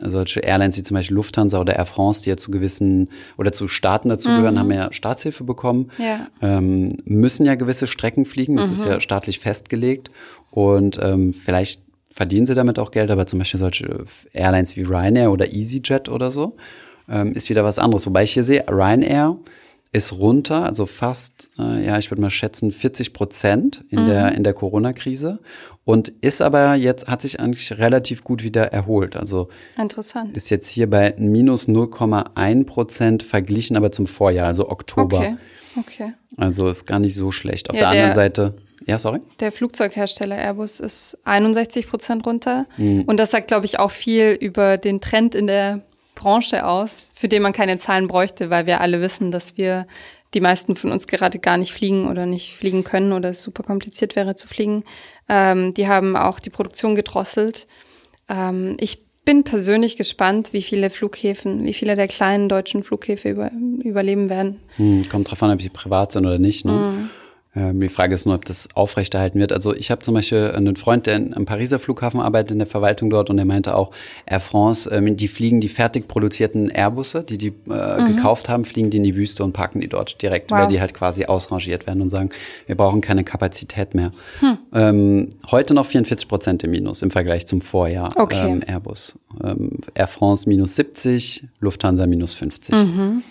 solche 0.00 0.40
Airlines 0.40 0.76
wie 0.76 0.82
zum 0.82 0.94
Beispiel 0.94 1.14
Lufthansa 1.14 1.60
oder 1.60 1.76
Air 1.76 1.86
France, 1.86 2.22
die 2.22 2.30
ja 2.30 2.36
zu 2.36 2.50
gewissen 2.50 3.10
oder 3.36 3.52
zu 3.52 3.68
Staaten 3.68 4.08
dazugehören, 4.08 4.54
mhm. 4.54 4.58
haben 4.58 4.72
ja 4.72 4.92
Staatshilfe 4.92 5.44
bekommen, 5.44 5.90
ja. 5.98 6.28
Ähm, 6.40 6.96
müssen 7.04 7.44
ja 7.44 7.54
gewisse 7.54 7.86
Strecken 7.86 8.24
fliegen. 8.24 8.56
Das 8.56 8.68
mhm. 8.68 8.72
ist 8.74 8.84
ja 8.84 9.00
staatlich 9.00 9.40
festgelegt. 9.40 10.10
Und 10.50 10.98
ähm, 11.02 11.34
vielleicht 11.34 11.82
verdienen 12.10 12.46
sie 12.46 12.54
damit 12.54 12.78
auch 12.78 12.90
Geld, 12.90 13.10
aber 13.10 13.26
zum 13.26 13.38
Beispiel 13.38 13.60
solche 13.60 14.04
Airlines 14.32 14.76
wie 14.76 14.82
Ryanair 14.82 15.30
oder 15.30 15.52
EasyJet 15.52 16.08
oder 16.08 16.30
so 16.30 16.56
ähm, 17.08 17.32
ist 17.32 17.50
wieder 17.50 17.62
was 17.62 17.78
anderes. 17.78 18.06
Wobei 18.06 18.22
ich 18.22 18.32
hier 18.32 18.44
sehe, 18.44 18.64
Ryanair 18.68 19.36
ist 19.92 20.12
runter, 20.12 20.64
also 20.64 20.86
fast, 20.86 21.50
äh, 21.58 21.84
ja, 21.86 21.98
ich 21.98 22.10
würde 22.10 22.20
mal 22.20 22.30
schätzen, 22.30 22.70
40 22.70 23.12
Prozent 23.12 23.84
in 23.88 24.02
mhm. 24.02 24.08
der, 24.08 24.32
in 24.32 24.44
der 24.44 24.52
Corona-Krise 24.52 25.38
und 25.84 26.08
ist 26.20 26.42
aber 26.42 26.74
jetzt, 26.74 27.06
hat 27.06 27.22
sich 27.22 27.40
eigentlich 27.40 27.78
relativ 27.78 28.24
gut 28.24 28.42
wieder 28.42 28.72
erholt. 28.72 29.16
Also 29.16 29.48
Interessant. 29.78 30.36
ist 30.36 30.50
jetzt 30.50 30.68
hier 30.68 30.90
bei 30.90 31.14
minus 31.16 31.68
0,1 31.68 32.64
Prozent 32.64 33.22
verglichen, 33.22 33.76
aber 33.76 33.92
zum 33.92 34.06
Vorjahr, 34.06 34.46
also 34.46 34.68
Oktober. 34.68 35.18
Okay. 35.18 35.36
Okay. 35.78 36.12
Also 36.36 36.68
ist 36.68 36.86
gar 36.86 36.98
nicht 36.98 37.14
so 37.14 37.30
schlecht. 37.30 37.70
Auf 37.70 37.76
ja, 37.76 37.82
der, 37.82 37.90
der 37.90 38.02
anderen 38.02 38.14
Seite. 38.14 38.54
Ja, 38.86 38.98
sorry. 38.98 39.20
Der 39.40 39.52
Flugzeughersteller 39.52 40.36
Airbus 40.36 40.80
ist 40.80 41.18
61 41.24 41.86
Prozent 41.86 42.26
runter. 42.26 42.66
Mhm. 42.76 43.02
Und 43.02 43.18
das 43.18 43.30
sagt, 43.30 43.48
glaube 43.48 43.66
ich, 43.66 43.78
auch 43.78 43.90
viel 43.90 44.30
über 44.40 44.78
den 44.78 45.00
Trend 45.00 45.34
in 45.34 45.46
der 45.46 45.82
Branche 46.16 46.66
aus, 46.66 47.10
für 47.14 47.28
den 47.28 47.42
man 47.42 47.52
keine 47.52 47.76
Zahlen 47.76 48.08
bräuchte, 48.08 48.50
weil 48.50 48.66
wir 48.66 48.80
alle 48.80 49.00
wissen, 49.00 49.30
dass 49.30 49.56
wir 49.56 49.86
die 50.34 50.40
meisten 50.40 50.74
von 50.74 50.90
uns 50.90 51.06
gerade 51.06 51.38
gar 51.38 51.56
nicht 51.56 51.72
fliegen 51.72 52.08
oder 52.08 52.26
nicht 52.26 52.56
fliegen 52.56 52.82
können 52.82 53.12
oder 53.12 53.28
es 53.28 53.42
super 53.42 53.62
kompliziert 53.62 54.16
wäre 54.16 54.34
zu 54.34 54.48
fliegen. 54.48 54.82
Ähm, 55.28 55.72
die 55.74 55.86
haben 55.86 56.16
auch 56.16 56.40
die 56.40 56.50
Produktion 56.50 56.96
gedrosselt. 56.96 57.68
Ähm, 58.28 58.76
ich 58.80 59.04
bin 59.24 59.44
persönlich 59.44 59.96
gespannt, 59.96 60.52
wie 60.52 60.62
viele 60.62 60.90
Flughäfen, 60.90 61.64
wie 61.64 61.74
viele 61.74 61.96
der 61.96 62.08
kleinen 62.08 62.48
deutschen 62.48 62.82
Flughäfen 62.82 63.30
über, 63.30 63.50
überleben 63.84 64.28
werden. 64.28 64.60
Hm, 64.76 65.08
kommt 65.08 65.30
drauf 65.30 65.42
an, 65.42 65.52
ob 65.52 65.62
sie 65.62 65.68
privat 65.68 66.12
sind 66.12 66.26
oder 66.26 66.38
nicht. 66.38 66.64
Ne? 66.64 66.72
Mhm. 66.72 67.10
Ähm, 67.56 67.80
die 67.80 67.88
Frage 67.88 68.14
ist 68.14 68.26
nur, 68.26 68.34
ob 68.34 68.44
das 68.44 68.68
aufrechterhalten 68.74 69.40
wird. 69.40 69.52
Also 69.52 69.74
ich 69.74 69.90
habe 69.90 70.02
zum 70.02 70.14
Beispiel 70.14 70.52
einen 70.54 70.76
Freund, 70.76 71.06
der 71.06 71.16
am 71.16 71.46
Pariser 71.46 71.78
Flughafen 71.78 72.20
arbeitet, 72.20 72.52
in 72.52 72.58
der 72.58 72.66
Verwaltung 72.66 73.08
dort, 73.08 73.30
und 73.30 73.36
der 73.38 73.46
meinte 73.46 73.74
auch, 73.74 73.92
Air 74.26 74.40
France, 74.40 74.88
ähm, 74.92 75.16
die 75.16 75.28
fliegen 75.28 75.60
die 75.60 75.68
fertig 75.68 76.06
produzierten 76.06 76.68
Airbusse, 76.68 77.24
die 77.24 77.38
die 77.38 77.54
äh, 77.70 78.00
mhm. 78.00 78.16
gekauft 78.16 78.48
haben, 78.48 78.64
fliegen 78.64 78.90
die 78.90 78.98
in 78.98 79.04
die 79.04 79.16
Wüste 79.16 79.42
und 79.42 79.52
parken 79.52 79.80
die 79.80 79.88
dort 79.88 80.20
direkt, 80.20 80.50
wow. 80.50 80.60
weil 80.60 80.68
die 80.68 80.80
halt 80.80 80.92
quasi 80.92 81.24
ausrangiert 81.24 81.86
werden 81.86 82.02
und 82.02 82.10
sagen, 82.10 82.30
wir 82.66 82.76
brauchen 82.76 83.00
keine 83.00 83.24
Kapazität 83.24 83.94
mehr. 83.94 84.12
Hm. 84.40 84.58
Ähm, 84.74 85.28
heute 85.50 85.72
noch 85.72 85.86
44 85.86 86.28
Prozent 86.28 86.62
im 86.64 86.70
Minus 86.70 87.02
im 87.02 87.10
Vergleich 87.10 87.46
zum 87.46 87.62
Vorjahr 87.62 88.10
okay. 88.16 88.48
ähm, 88.48 88.62
Airbus. 88.66 89.18
Ähm, 89.42 89.70
Air 89.94 90.08
France 90.08 90.48
minus 90.48 90.76
70, 90.76 91.44
Lufthansa 91.60 92.06
minus 92.06 92.34
50. 92.34 92.74
Mhm. 92.74 93.22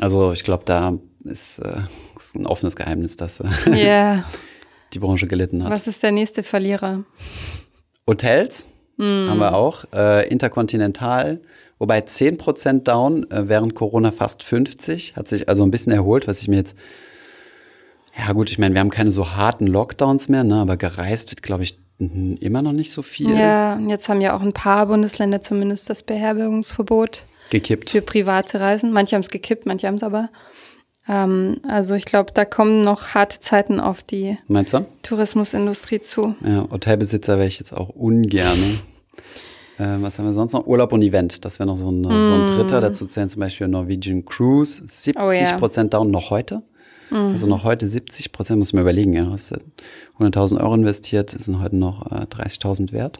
Also 0.00 0.32
ich 0.32 0.44
glaube, 0.44 0.62
da 0.64 0.98
ist, 1.24 1.58
äh, 1.58 1.82
ist 2.16 2.36
ein 2.36 2.46
offenes 2.46 2.76
Geheimnis, 2.76 3.16
dass 3.16 3.40
äh, 3.40 3.46
yeah. 3.66 4.24
die 4.92 4.98
Branche 4.98 5.26
gelitten 5.26 5.64
hat. 5.64 5.70
Was 5.70 5.86
ist 5.86 6.02
der 6.02 6.12
nächste 6.12 6.42
Verlierer? 6.42 7.04
Hotels 8.06 8.66
mm. 8.96 9.28
haben 9.28 9.38
wir 9.38 9.54
auch. 9.54 9.84
Äh, 9.92 10.28
Interkontinental, 10.28 11.40
wobei 11.78 12.00
10% 12.00 12.82
down, 12.82 13.30
äh, 13.30 13.48
während 13.48 13.74
Corona 13.74 14.12
fast 14.12 14.42
50%, 14.42 15.16
hat 15.16 15.28
sich 15.28 15.48
also 15.48 15.62
ein 15.62 15.70
bisschen 15.70 15.92
erholt, 15.92 16.26
was 16.26 16.40
ich 16.40 16.48
mir 16.48 16.56
jetzt 16.56 16.76
ja 18.16 18.32
gut, 18.32 18.50
ich 18.50 18.58
meine, 18.58 18.74
wir 18.74 18.80
haben 18.80 18.90
keine 18.90 19.12
so 19.12 19.34
harten 19.34 19.66
Lockdowns 19.66 20.28
mehr, 20.28 20.44
ne, 20.44 20.56
aber 20.56 20.76
gereist 20.76 21.30
wird, 21.30 21.42
glaube 21.42 21.62
ich, 21.62 21.78
immer 21.98 22.62
noch 22.62 22.72
nicht 22.72 22.92
so 22.92 23.02
viel. 23.02 23.30
Ja, 23.36 23.74
und 23.74 23.88
jetzt 23.88 24.08
haben 24.08 24.20
ja 24.20 24.34
auch 24.34 24.40
ein 24.40 24.52
paar 24.52 24.86
Bundesländer 24.86 25.40
zumindest 25.40 25.90
das 25.90 26.02
Beherbergungsverbot 26.02 27.24
gekippt. 27.50 27.90
Für 27.90 28.00
private 28.00 28.58
Reisen. 28.58 28.92
Manche 28.92 29.16
haben 29.16 29.22
es 29.22 29.30
gekippt, 29.30 29.66
manche 29.66 29.86
haben 29.86 29.96
es 29.96 30.02
aber. 30.02 30.30
Ähm, 31.10 31.56
also 31.68 31.96
ich 31.96 32.04
glaube, 32.04 32.30
da 32.32 32.44
kommen 32.44 32.82
noch 32.82 33.14
harte 33.14 33.40
Zeiten 33.40 33.80
auf 33.80 34.04
die 34.04 34.38
Meinst 34.46 34.74
du? 34.74 34.86
Tourismusindustrie 35.02 36.00
zu. 36.00 36.36
Ja, 36.46 36.68
Hotelbesitzer 36.70 37.36
wäre 37.36 37.48
ich 37.48 37.58
jetzt 37.58 37.76
auch 37.76 37.88
ungern. 37.88 38.56
äh, 39.78 39.96
was 40.00 40.18
haben 40.18 40.26
wir 40.26 40.34
sonst 40.34 40.52
noch? 40.52 40.68
Urlaub 40.68 40.92
und 40.92 41.02
Event. 41.02 41.44
Das 41.44 41.58
wäre 41.58 41.66
noch 41.66 41.76
so 41.76 41.90
ein, 41.90 42.02
mm. 42.02 42.04
so 42.04 42.34
ein 42.34 42.46
dritter. 42.46 42.80
Dazu 42.80 43.06
zählen 43.06 43.28
zum 43.28 43.40
Beispiel 43.40 43.66
Norwegian 43.66 44.24
Cruise. 44.24 44.82
70 44.86 45.16
oh, 45.20 45.32
ja. 45.32 45.56
Prozent 45.58 45.94
down 45.94 46.12
noch 46.12 46.30
heute. 46.30 46.62
Mhm. 47.10 47.16
Also 47.16 47.48
noch 47.48 47.64
heute 47.64 47.88
70 47.88 48.30
Prozent, 48.30 48.60
muss 48.60 48.72
man 48.72 48.82
überlegen, 48.82 49.12
ja, 49.12 49.28
hast 49.30 49.52
100.000 50.20 50.60
Euro 50.60 50.74
investiert, 50.74 51.30
sind 51.30 51.60
heute 51.60 51.74
noch 51.74 52.06
äh, 52.12 52.26
30.000 52.26 52.92
wert. 52.92 53.18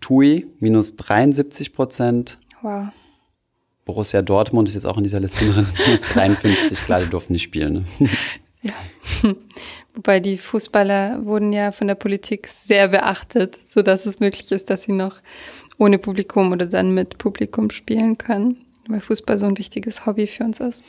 TUI 0.00 0.46
minus 0.58 0.96
73 0.96 1.74
Prozent. 1.74 2.38
Wow. 2.62 2.88
Borussia 3.84 4.22
Dortmund 4.22 4.68
ist 4.68 4.74
jetzt 4.74 4.86
auch 4.86 4.96
in 4.96 5.04
dieser 5.04 5.20
Liste 5.20 5.44
drin. 5.44 5.66
Minus 5.86 6.02
53, 6.02 6.78
klar, 6.78 7.00
die 7.00 7.10
durften 7.10 7.32
nicht 7.34 7.42
spielen. 7.42 7.86
Ne? 7.98 8.08
Ja. 8.62 8.72
Wobei 9.94 10.20
die 10.20 10.38
Fußballer 10.38 11.24
wurden 11.24 11.52
ja 11.52 11.70
von 11.70 11.86
der 11.86 11.94
Politik 11.94 12.48
sehr 12.48 12.88
beachtet, 12.88 13.58
so 13.64 13.82
dass 13.82 14.06
es 14.06 14.20
möglich 14.20 14.50
ist, 14.50 14.70
dass 14.70 14.82
sie 14.82 14.92
noch 14.92 15.18
ohne 15.78 15.98
Publikum 15.98 16.50
oder 16.52 16.66
dann 16.66 16.94
mit 16.94 17.18
Publikum 17.18 17.70
spielen 17.70 18.18
können 18.18 18.64
weil 18.88 19.00
Fußball 19.00 19.38
so 19.38 19.46
ein 19.46 19.58
wichtiges 19.58 20.06
Hobby 20.06 20.26
für 20.26 20.44
uns 20.44 20.60
ist. 20.60 20.84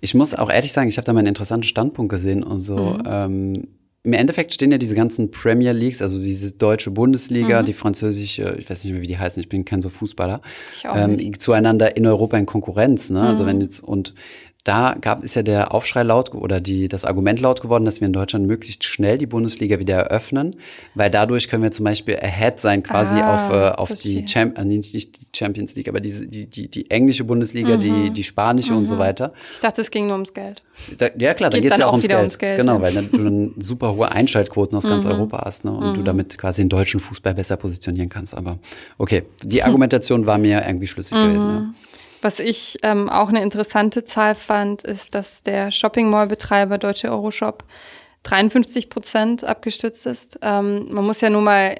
Ich 0.00 0.14
muss 0.14 0.34
auch 0.34 0.50
ehrlich 0.50 0.72
sagen, 0.72 0.88
ich 0.88 0.96
habe 0.96 1.06
da 1.06 1.12
mal 1.12 1.20
einen 1.20 1.28
interessanten 1.28 1.66
Standpunkt 1.66 2.10
gesehen 2.10 2.42
und 2.42 2.60
so. 2.60 2.76
Mhm. 2.76 3.02
Ähm, 3.06 3.68
Im 4.02 4.14
Endeffekt 4.14 4.54
stehen 4.54 4.72
ja 4.72 4.78
diese 4.78 4.94
ganzen 4.94 5.30
Premier 5.30 5.72
Leagues, 5.72 6.00
also 6.00 6.18
diese 6.18 6.52
deutsche 6.52 6.90
Bundesliga, 6.90 7.60
mhm. 7.60 7.66
die 7.66 7.74
französische, 7.74 8.56
ich 8.58 8.70
weiß 8.70 8.82
nicht 8.84 8.94
mehr, 8.94 9.02
wie 9.02 9.06
die 9.06 9.18
heißen, 9.18 9.42
ich 9.42 9.50
bin 9.50 9.66
kein 9.66 9.82
so 9.82 9.90
Fußballer, 9.90 10.40
ich 10.72 10.88
auch 10.88 10.96
ähm, 10.96 11.38
zueinander 11.38 11.98
in 11.98 12.06
Europa 12.06 12.38
in 12.38 12.46
Konkurrenz. 12.46 13.10
Ne? 13.10 13.20
Also 13.20 13.24
mhm. 13.24 13.30
Also 13.30 13.46
wenn 13.46 13.60
jetzt 13.60 13.80
und 13.82 14.14
da 14.64 14.96
gab, 15.00 15.24
ist 15.24 15.36
ja 15.36 15.42
der 15.42 15.72
Aufschrei 15.72 16.02
laut 16.02 16.34
oder 16.34 16.60
die, 16.60 16.88
das 16.88 17.04
Argument 17.04 17.40
laut 17.40 17.62
geworden, 17.62 17.84
dass 17.84 18.00
wir 18.00 18.06
in 18.06 18.12
Deutschland 18.12 18.46
möglichst 18.46 18.84
schnell 18.84 19.16
die 19.16 19.26
Bundesliga 19.26 19.78
wieder 19.78 19.96
eröffnen, 19.96 20.56
weil 20.94 21.10
dadurch 21.10 21.48
können 21.48 21.62
wir 21.62 21.70
zum 21.70 21.84
Beispiel 21.84 22.16
ahead 22.16 22.60
sein 22.60 22.82
quasi 22.82 23.18
ah, 23.20 23.34
auf, 23.34 23.52
äh, 23.52 23.68
auf 23.70 23.94
die, 23.94 24.24
Champ 24.26 24.58
äh, 24.58 24.64
nicht, 24.64 24.92
die 24.92 25.08
Champions 25.34 25.74
League, 25.76 25.88
aber 25.88 26.00
die, 26.00 26.28
die, 26.28 26.46
die, 26.46 26.68
die 26.68 26.90
englische 26.90 27.24
Bundesliga, 27.24 27.76
mhm. 27.76 27.80
die, 27.80 28.10
die 28.10 28.24
spanische 28.24 28.72
mhm. 28.72 28.78
und 28.78 28.86
so 28.86 28.96
mhm. 28.96 29.00
weiter. 29.00 29.32
Ich 29.52 29.60
dachte, 29.60 29.80
es 29.80 29.90
ging 29.90 30.06
nur 30.06 30.14
ums 30.14 30.34
Geld. 30.34 30.62
Da, 30.98 31.08
ja 31.18 31.34
klar, 31.34 31.50
dann 31.50 31.62
geht 31.62 31.72
es 31.72 31.78
ja 31.78 31.86
auch 31.86 31.92
ums 31.92 32.06
Geld. 32.06 32.18
ums 32.18 32.38
Geld. 32.38 32.60
Genau, 32.60 32.74
ja. 32.76 32.82
weil 32.82 32.92
dann, 32.92 33.10
du 33.10 33.24
dann 33.24 33.54
super 33.58 33.94
hohe 33.94 34.12
Einschaltquoten 34.12 34.76
aus 34.76 34.84
ganz 34.84 35.04
mhm. 35.04 35.12
Europa 35.12 35.42
hast 35.44 35.64
ne, 35.64 35.72
und 35.72 35.94
du 35.94 36.00
mhm. 36.00 36.04
damit 36.04 36.36
quasi 36.36 36.62
den 36.62 36.68
deutschen 36.68 37.00
Fußball 37.00 37.34
besser 37.34 37.56
positionieren 37.56 38.10
kannst. 38.10 38.36
Aber 38.36 38.58
okay, 38.98 39.24
die 39.42 39.62
Argumentation 39.70 40.26
war 40.26 40.38
mir 40.38 40.66
irgendwie 40.66 40.86
schlüssig 40.86 41.16
gewesen. 41.16 41.48
Ja. 41.48 41.74
Was 42.22 42.38
ich 42.38 42.78
ähm, 42.82 43.08
auch 43.08 43.28
eine 43.28 43.42
interessante 43.42 44.04
Zahl 44.04 44.34
fand, 44.34 44.82
ist, 44.82 45.14
dass 45.14 45.42
der 45.42 45.70
Shopping 45.70 46.10
Mall-Betreiber 46.10 46.78
Deutsche 46.78 47.10
Euroshop 47.10 47.64
53 48.24 48.90
Prozent 48.90 49.44
abgestützt 49.44 50.06
ist. 50.06 50.38
Ähm, 50.42 50.92
man 50.92 51.04
muss 51.06 51.20
ja 51.20 51.30
nur 51.30 51.42
mal 51.42 51.76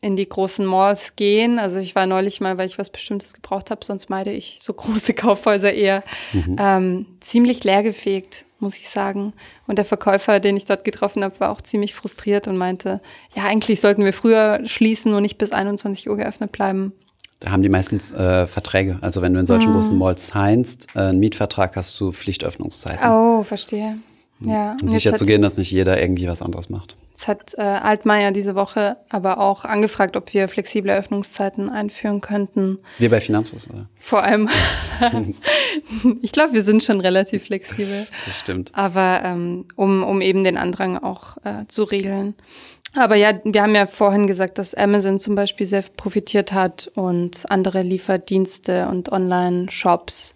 in 0.00 0.16
die 0.16 0.28
großen 0.28 0.64
Malls 0.64 1.16
gehen. 1.16 1.58
Also 1.58 1.78
ich 1.78 1.94
war 1.94 2.06
neulich 2.06 2.40
mal, 2.40 2.56
weil 2.56 2.66
ich 2.66 2.78
was 2.78 2.90
Bestimmtes 2.90 3.34
gebraucht 3.34 3.70
habe, 3.70 3.84
sonst 3.84 4.08
meide 4.08 4.32
ich 4.32 4.58
so 4.60 4.72
große 4.72 5.14
Kaufhäuser 5.14 5.72
eher, 5.72 6.02
mhm. 6.32 6.56
ähm, 6.58 7.06
ziemlich 7.20 7.64
leergefegt, 7.64 8.46
muss 8.60 8.78
ich 8.78 8.88
sagen. 8.88 9.34
Und 9.66 9.76
der 9.76 9.84
Verkäufer, 9.84 10.40
den 10.40 10.56
ich 10.56 10.64
dort 10.64 10.84
getroffen 10.84 11.22
habe, 11.22 11.38
war 11.40 11.50
auch 11.50 11.60
ziemlich 11.60 11.94
frustriert 11.94 12.48
und 12.48 12.56
meinte, 12.56 13.00
ja, 13.34 13.44
eigentlich 13.44 13.80
sollten 13.80 14.04
wir 14.04 14.12
früher 14.12 14.60
schließen 14.64 15.12
und 15.12 15.22
nicht 15.22 15.38
bis 15.38 15.52
21 15.52 16.08
Uhr 16.08 16.16
geöffnet 16.16 16.52
bleiben. 16.52 16.92
Da 17.40 17.50
haben 17.50 17.62
die 17.62 17.70
meistens 17.70 18.12
äh, 18.12 18.46
Verträge. 18.46 18.98
Also 19.00 19.22
wenn 19.22 19.32
du 19.32 19.40
in 19.40 19.46
solchen 19.46 19.70
mhm. 19.70 19.76
großen 19.76 19.98
Malls 19.98 20.28
signst, 20.28 20.88
äh, 20.94 21.00
einen 21.00 21.20
Mietvertrag 21.20 21.74
hast 21.74 21.98
du 21.98 22.12
Pflichtöffnungszeiten. 22.12 23.10
Oh, 23.10 23.42
verstehe. 23.42 23.96
Ja. 24.40 24.76
Um 24.80 24.88
sicher 24.88 25.14
zu 25.14 25.24
gehen, 25.26 25.42
dass 25.42 25.56
nicht 25.56 25.70
jeder 25.70 26.00
irgendwie 26.00 26.26
was 26.26 26.40
anderes 26.40 26.70
macht. 26.70 26.96
Jetzt 27.10 27.28
hat 27.28 27.54
äh, 27.58 27.60
Altmaier 27.60 28.30
diese 28.30 28.54
Woche 28.54 28.96
aber 29.10 29.38
auch 29.38 29.66
angefragt, 29.66 30.16
ob 30.16 30.32
wir 30.32 30.48
flexible 30.48 30.90
Öffnungszeiten 30.90 31.68
einführen 31.68 32.22
könnten. 32.22 32.78
Wir 32.96 33.10
bei 33.10 33.20
Finanzhaus, 33.20 33.68
oder? 33.68 33.86
Vor 33.98 34.22
allem. 34.22 34.48
ich 36.22 36.32
glaube, 36.32 36.54
wir 36.54 36.62
sind 36.62 36.82
schon 36.82 37.00
relativ 37.00 37.44
flexibel. 37.44 38.06
Das 38.24 38.38
stimmt. 38.38 38.74
Aber 38.74 39.20
ähm, 39.22 39.66
um, 39.76 40.02
um 40.02 40.22
eben 40.22 40.44
den 40.44 40.56
Andrang 40.56 40.96
auch 40.96 41.36
äh, 41.44 41.66
zu 41.68 41.84
regeln. 41.84 42.34
Aber 42.94 43.14
ja, 43.14 43.40
wir 43.44 43.62
haben 43.62 43.74
ja 43.74 43.86
vorhin 43.86 44.26
gesagt, 44.26 44.58
dass 44.58 44.74
Amazon 44.74 45.20
zum 45.20 45.36
Beispiel 45.36 45.66
sehr 45.66 45.82
profitiert 45.96 46.52
hat 46.52 46.90
und 46.94 47.44
andere 47.48 47.82
Lieferdienste 47.82 48.88
und 48.88 49.12
Online-Shops. 49.12 50.34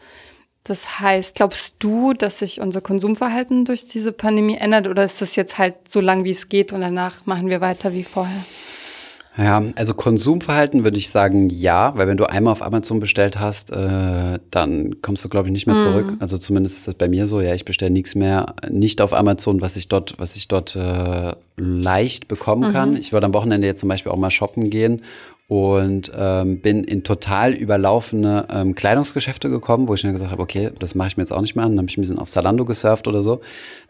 Das 0.62 1.00
heißt, 1.00 1.36
glaubst 1.36 1.76
du, 1.80 2.14
dass 2.14 2.38
sich 2.38 2.60
unser 2.60 2.80
Konsumverhalten 2.80 3.64
durch 3.64 3.86
diese 3.88 4.12
Pandemie 4.12 4.56
ändert 4.56 4.86
oder 4.86 5.04
ist 5.04 5.20
das 5.20 5.36
jetzt 5.36 5.58
halt 5.58 5.88
so 5.88 6.00
lang, 6.00 6.24
wie 6.24 6.30
es 6.30 6.48
geht 6.48 6.72
und 6.72 6.80
danach 6.80 7.26
machen 7.26 7.50
wir 7.50 7.60
weiter 7.60 7.92
wie 7.92 8.04
vorher? 8.04 8.44
Ja, 9.36 9.64
also 9.74 9.94
Konsumverhalten 9.94 10.84
würde 10.84 10.96
ich 10.96 11.10
sagen 11.10 11.50
ja, 11.50 11.96
weil 11.96 12.06
wenn 12.06 12.16
du 12.16 12.24
einmal 12.24 12.52
auf 12.52 12.62
Amazon 12.62 13.00
bestellt 13.00 13.40
hast, 13.40 13.72
äh, 13.72 14.38
dann 14.50 15.02
kommst 15.02 15.24
du, 15.24 15.28
glaube 15.28 15.48
ich, 15.48 15.52
nicht 15.52 15.66
mehr 15.66 15.76
zurück. 15.76 16.06
Mhm. 16.06 16.16
Also 16.20 16.38
zumindest 16.38 16.76
ist 16.76 16.88
das 16.88 16.94
bei 16.94 17.08
mir 17.08 17.26
so. 17.26 17.40
Ja, 17.40 17.52
ich 17.52 17.64
bestelle 17.64 17.90
nichts 17.90 18.14
mehr, 18.14 18.54
nicht 18.70 19.00
auf 19.00 19.12
Amazon, 19.12 19.60
was 19.60 19.74
ich 19.76 19.88
dort, 19.88 20.14
was 20.18 20.36
ich 20.36 20.46
dort 20.46 20.76
äh, 20.76 21.32
leicht 21.56 22.28
bekommen 22.28 22.68
mhm. 22.68 22.72
kann. 22.72 22.96
Ich 22.96 23.12
würde 23.12 23.26
am 23.26 23.34
Wochenende 23.34 23.66
jetzt 23.66 23.80
zum 23.80 23.88
Beispiel 23.88 24.12
auch 24.12 24.18
mal 24.18 24.30
shoppen 24.30 24.70
gehen 24.70 25.02
und 25.46 26.10
ähm, 26.16 26.60
bin 26.60 26.84
in 26.84 27.02
total 27.02 27.52
überlaufene 27.52 28.46
ähm, 28.50 28.74
Kleidungsgeschäfte 28.74 29.50
gekommen, 29.50 29.88
wo 29.88 29.94
ich 29.94 30.00
dann 30.00 30.12
gesagt 30.12 30.30
habe, 30.30 30.42
okay, 30.42 30.70
das 30.78 30.94
mache 30.94 31.08
ich 31.08 31.16
mir 31.18 31.22
jetzt 31.22 31.32
auch 31.32 31.42
nicht 31.42 31.54
mehr 31.54 31.66
an. 31.66 31.72
Dann 31.72 31.80
habe 31.80 31.90
ich 31.90 31.98
ein 31.98 32.00
bisschen 32.00 32.18
auf 32.18 32.30
Salando 32.30 32.64
gesurft 32.64 33.08
oder 33.08 33.22
so. 33.22 33.42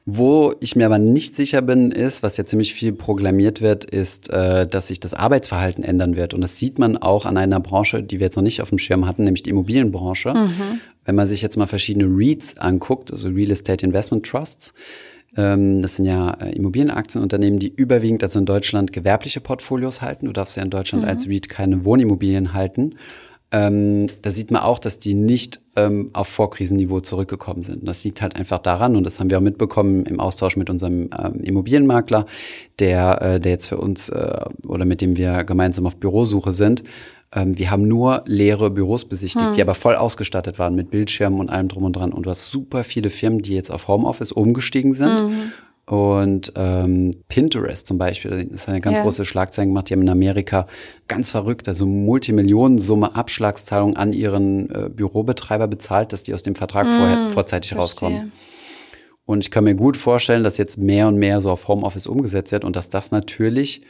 Wo 0.05 0.55
ich 0.59 0.75
mir 0.75 0.85
aber 0.85 0.99
nicht 0.99 1.37
sicher 1.37 1.62
bin, 1.62 1.93
ist, 1.93 2.25
was 2.25 2.37
ja 2.37 2.45
ziemlich 2.45 2.75
viel 2.75 2.93
programmiert 2.93 3.62
wird, 3.62 3.85
ist, 3.85 4.31
äh, 4.31 4.67
dass 4.67 4.88
sich 4.88 4.99
das 4.99 5.14
Arbeitsverhalten 5.14 5.85
ändern 5.85 6.17
wird. 6.17 6.35
Und 6.35 6.40
das 6.40 6.59
sieht 6.59 6.81
man 6.81 6.97
auch 6.97 7.25
an 7.25 7.37
einer 7.37 7.61
Branche, 7.61 8.03
die 8.03 8.19
wir 8.19 8.27
jetzt 8.27 8.37
noch 8.37 8.43
nicht 8.43 8.61
auf 8.61 8.71
dem 8.71 8.79
Schirm 8.79 9.07
hatten, 9.07 9.23
nämlich 9.23 9.45
die 9.45 9.51
Immobilienbranche. 9.51 10.35
Mhm. 10.35 10.81
Wenn 11.05 11.14
man 11.14 11.29
sich 11.29 11.40
jetzt 11.40 11.57
mal 11.57 11.69
verschiedene 11.69 12.07
REITs 12.07 12.59
anguckt, 12.59 13.12
also 13.12 13.29
Real 13.29 13.53
Estate 13.53 13.87
Investment 13.87 14.27
Trusts, 14.27 14.75
das 15.35 15.97
sind 15.97 16.05
ja 16.05 16.33
äh, 16.35 16.53
Immobilienaktienunternehmen, 16.55 17.59
die 17.59 17.73
überwiegend, 17.75 18.23
also 18.23 18.38
in 18.38 18.47
Deutschland, 18.47 18.92
gewerbliche 18.92 19.40
Portfolios 19.40 20.01
halten. 20.03 20.27
Du 20.27 20.33
darfst 20.33 20.57
ja 20.57 20.62
in 20.62 20.70
Deutschland 20.70 21.05
mhm. 21.05 21.11
als 21.11 21.29
REIT 21.29 21.49
keine 21.49 21.85
Wohnimmobilien 21.85 22.53
halten. 22.53 22.94
Ähm, 23.55 24.09
da 24.23 24.33
sieht 24.33 24.51
man 24.51 24.62
auch, 24.62 24.81
dass 24.81 24.99
die 24.99 25.14
nicht 25.14 25.61
ähm, 25.77 26.11
auf 26.12 26.27
Vorkrisenniveau 26.27 27.01
zurückgekommen 27.01 27.62
sind. 27.62 27.83
Und 27.83 27.87
das 27.87 28.03
liegt 28.03 28.20
halt 28.20 28.35
einfach 28.35 28.59
daran, 28.59 28.97
und 28.97 29.05
das 29.05 29.20
haben 29.20 29.31
wir 29.31 29.38
auch 29.38 29.42
mitbekommen 29.42 30.07
im 30.07 30.18
Austausch 30.18 30.57
mit 30.57 30.70
unserem 30.70 31.11
ähm, 31.16 31.40
Immobilienmakler, 31.40 32.27
der, 32.81 33.23
äh, 33.23 33.40
der 33.40 33.53
jetzt 33.53 33.68
für 33.68 33.77
uns 33.77 34.09
äh, 34.09 34.44
oder 34.66 34.85
mit 34.85 35.01
dem 35.01 35.16
wir 35.16 35.44
gemeinsam 35.44 35.87
auf 35.87 35.97
Bürosuche 35.97 36.53
sind, 36.53 36.83
ähm, 36.83 36.90
wir 37.35 37.70
haben 37.70 37.88
nur 37.88 38.23
leere 38.27 38.70
Büros 38.70 39.05
besichtigt, 39.05 39.47
hm. 39.47 39.53
die 39.55 39.62
aber 39.62 39.75
voll 39.75 39.97
ausgestattet 39.97 40.59
waren 40.59 40.75
mit 40.75 40.90
Bildschirmen 40.90 41.40
und 41.40 41.51
allem 41.51 41.68
drum 41.68 41.85
und 41.85 41.94
dran. 41.94 42.12
Und 42.12 42.27
du 42.27 42.31
hast 42.31 42.44
super 42.44 42.85
viele 42.85 43.11
Firmen, 43.11 43.42
die 43.42 43.55
jetzt 43.55 43.70
auf 43.70 43.88
Homeoffice 43.88 44.33
umgestiegen 44.33 44.94
sind. 44.94 45.29
Mhm. 45.29 45.53
Und 45.87 46.53
ähm, 46.57 47.11
Pinterest 47.29 47.87
zum 47.87 47.99
Beispiel, 47.99 48.31
das 48.31 48.62
ist 48.62 48.68
eine 48.68 48.81
ganz 48.81 48.97
ja. 48.97 49.03
große 49.03 49.27
Schlagzeile 49.27 49.68
gemacht. 49.68 49.90
Die 49.90 49.92
haben 49.92 50.01
in 50.01 50.09
Amerika 50.09 50.66
ganz 51.09 51.31
verrückt, 51.31 51.68
also 51.68 51.85
Multimillionensumme 51.85 53.14
Abschlagszahlung 53.14 53.94
an 53.94 54.14
ihren 54.14 54.70
äh, 54.70 54.88
Bürobetreiber 54.88 55.66
bezahlt, 55.66 56.14
dass 56.14 56.23
die 56.23 56.33
aus 56.33 56.42
dem 56.42 56.55
Vertrag 56.55 56.87
mm, 56.87 56.97
vorher, 56.97 57.31
vorzeitig 57.33 57.73
verstehe. 57.73 58.09
rauskommen. 58.09 58.33
Und 59.27 59.40
ich 59.40 59.51
kann 59.51 59.64
mir 59.64 59.75
gut 59.75 59.99
vorstellen, 59.99 60.42
dass 60.42 60.57
jetzt 60.57 60.79
mehr 60.79 61.09
und 61.09 61.16
mehr 61.16 61.40
so 61.40 61.51
auf 61.51 61.68
Homeoffice 61.68 62.07
umgesetzt 62.07 62.53
wird 62.53 62.64
und 62.64 62.77
dass 62.77 62.88
das 62.88 63.11
natürlich 63.11 63.83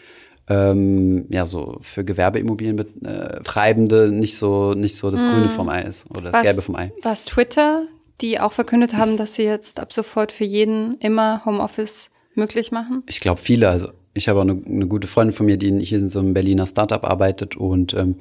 ähm, 0.48 1.26
ja 1.30 1.46
so 1.46 1.78
für 1.80 2.04
Gewerbeimmobilienbetreibende 2.04 4.10
nicht 4.10 4.36
so 4.36 4.74
nicht 4.74 4.96
so 4.96 5.10
das 5.10 5.22
hm. 5.22 5.30
Grüne 5.30 5.48
vom 5.50 5.68
Ei 5.68 5.82
ist 5.82 6.10
oder 6.10 6.30
das 6.30 6.34
was, 6.34 6.42
Gelbe 6.42 6.62
vom 6.62 6.76
Ei. 6.76 6.92
Was 7.02 7.24
Twitter, 7.24 7.86
die 8.20 8.40
auch 8.40 8.52
verkündet 8.52 8.94
haben, 8.94 9.16
dass 9.16 9.34
sie 9.34 9.44
jetzt 9.44 9.80
ab 9.80 9.92
sofort 9.92 10.32
für 10.32 10.44
jeden 10.44 10.96
immer 10.98 11.44
Homeoffice 11.44 12.10
möglich 12.34 12.72
machen? 12.72 13.02
Ich 13.06 13.20
glaube 13.20 13.40
viele. 13.40 13.68
Also 13.68 13.88
ich 14.12 14.28
habe 14.28 14.40
auch 14.40 14.44
eine, 14.44 14.60
eine, 14.64 14.86
gute 14.86 15.08
Freundin 15.08 15.34
von 15.34 15.46
mir, 15.46 15.56
die 15.56 15.84
hier 15.84 15.98
in 15.98 16.08
so 16.08 16.20
einem 16.20 16.34
Berliner 16.34 16.66
Startup 16.66 17.02
arbeitet 17.04 17.56
und 17.56 17.94
ähm, 17.94 18.16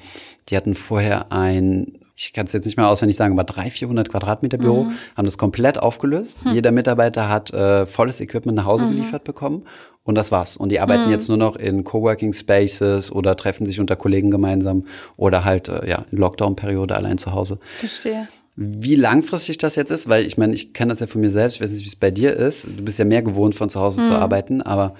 die 0.49 0.57
hatten 0.57 0.75
vorher 0.75 1.31
ein 1.31 1.99
ich 2.15 2.33
kann 2.33 2.45
es 2.45 2.53
jetzt 2.53 2.65
nicht 2.65 2.77
mehr 2.77 2.87
auswendig 2.87 3.17
sagen, 3.17 3.33
aber 3.33 3.43
300, 3.43 3.73
400 3.73 4.09
Quadratmeter 4.09 4.57
Büro, 4.57 4.83
mhm. 4.83 4.93
haben 5.17 5.25
das 5.25 5.37
komplett 5.37 5.79
aufgelöst. 5.79 6.45
Hm. 6.45 6.53
Jeder 6.53 6.71
Mitarbeiter 6.71 7.27
hat 7.27 7.51
äh, 7.51 7.85
volles 7.87 8.21
Equipment 8.21 8.55
nach 8.55 8.65
Hause 8.65 8.85
mhm. 8.85 8.91
geliefert 8.91 9.23
bekommen 9.23 9.63
und 10.03 10.15
das 10.15 10.31
war's. 10.31 10.55
Und 10.57 10.69
die 10.69 10.79
arbeiten 10.79 11.05
mhm. 11.05 11.11
jetzt 11.11 11.27
nur 11.27 11.37
noch 11.37 11.55
in 11.55 11.83
Coworking 11.83 12.33
Spaces 12.33 13.11
oder 13.11 13.35
treffen 13.35 13.65
sich 13.65 13.79
unter 13.79 13.95
Kollegen 13.95 14.29
gemeinsam 14.29 14.85
oder 15.17 15.43
halt 15.43 15.69
äh, 15.69 15.89
ja 15.89 16.05
in 16.11 16.17
Lockdown-Periode 16.19 16.95
allein 16.95 17.17
zu 17.17 17.31
Hause. 17.33 17.57
Verstehe. 17.77 18.27
Wie 18.55 18.95
langfristig 18.95 19.57
das 19.57 19.75
jetzt 19.75 19.89
ist, 19.89 20.07
weil 20.07 20.27
ich 20.27 20.37
meine, 20.37 20.53
ich 20.53 20.73
kenne 20.73 20.91
das 20.91 20.99
ja 20.99 21.07
von 21.07 21.21
mir 21.21 21.31
selbst, 21.31 21.55
ich 21.55 21.61
weiß 21.61 21.71
nicht, 21.71 21.83
wie 21.83 21.87
es 21.87 21.95
bei 21.95 22.11
dir 22.11 22.35
ist. 22.35 22.65
Du 22.65 22.85
bist 22.85 22.99
ja 22.99 23.05
mehr 23.05 23.23
gewohnt, 23.23 23.55
von 23.55 23.69
zu 23.69 23.79
Hause 23.79 24.01
mhm. 24.01 24.05
zu 24.05 24.13
arbeiten, 24.13 24.61
aber 24.61 24.93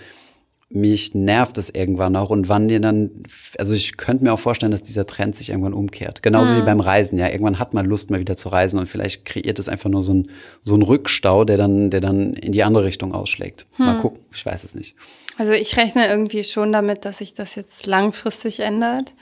mich 0.76 1.14
nervt 1.14 1.58
es 1.58 1.70
irgendwann 1.70 2.16
auch 2.16 2.30
und 2.30 2.50
wann 2.50 2.68
dir 2.68 2.80
dann, 2.80 3.24
also 3.58 3.74
ich 3.74 3.98
könnte 3.98 4.24
mir 4.24 4.34
auch 4.34 4.40
vorstellen, 4.40 4.72
dass 4.72 4.84
dieser 4.84 5.06
Trend 5.06 5.36
sich 5.36 5.50
irgendwann 5.50 5.74
umkehrt. 5.74 6.24
Genauso 6.24 6.54
mhm. 6.54 6.62
wie 6.62 6.66
beim 6.66 6.80
Reisen, 6.80 7.18
ja. 7.20 7.30
Irgendwann 7.30 7.60
hat 7.60 7.74
man 7.74 7.86
Lust, 7.86 8.10
mal 8.10 8.20
wieder 8.20 8.36
zu 8.36 8.50
reisen 8.50 8.80
und 8.80 8.88
vielleicht 8.88 9.26
kreiert 9.26 9.60
es 9.60 9.70
einfach 9.70 9.90
nur 9.90 10.02
so 10.02 10.14
ein, 10.14 10.30
so 10.64 10.76
ein 10.76 10.82
Rückstau, 10.82 11.46
der 11.46 11.58
dann, 11.58 11.90
der 11.90 12.02
dann 12.02 12.34
in 12.34 12.52
die 12.52 12.64
andere 12.64 12.86
Richtung 12.86 13.14
ausschlägt. 13.14 13.66
Mhm. 13.78 13.86
Mal 13.86 13.98
gucken, 14.00 14.20
ich 14.34 14.46
weiß 14.46 14.64
es 14.64 14.76
nicht. 14.76 14.96
Also 15.38 15.52
ich 15.52 15.78
rechne 15.78 16.08
irgendwie 16.08 16.44
schon 16.44 16.72
damit, 16.72 17.06
dass 17.06 17.20
sich 17.20 17.34
das 17.34 17.56
jetzt 17.56 17.86
langfristig 17.86 18.60
ändert 18.60 19.14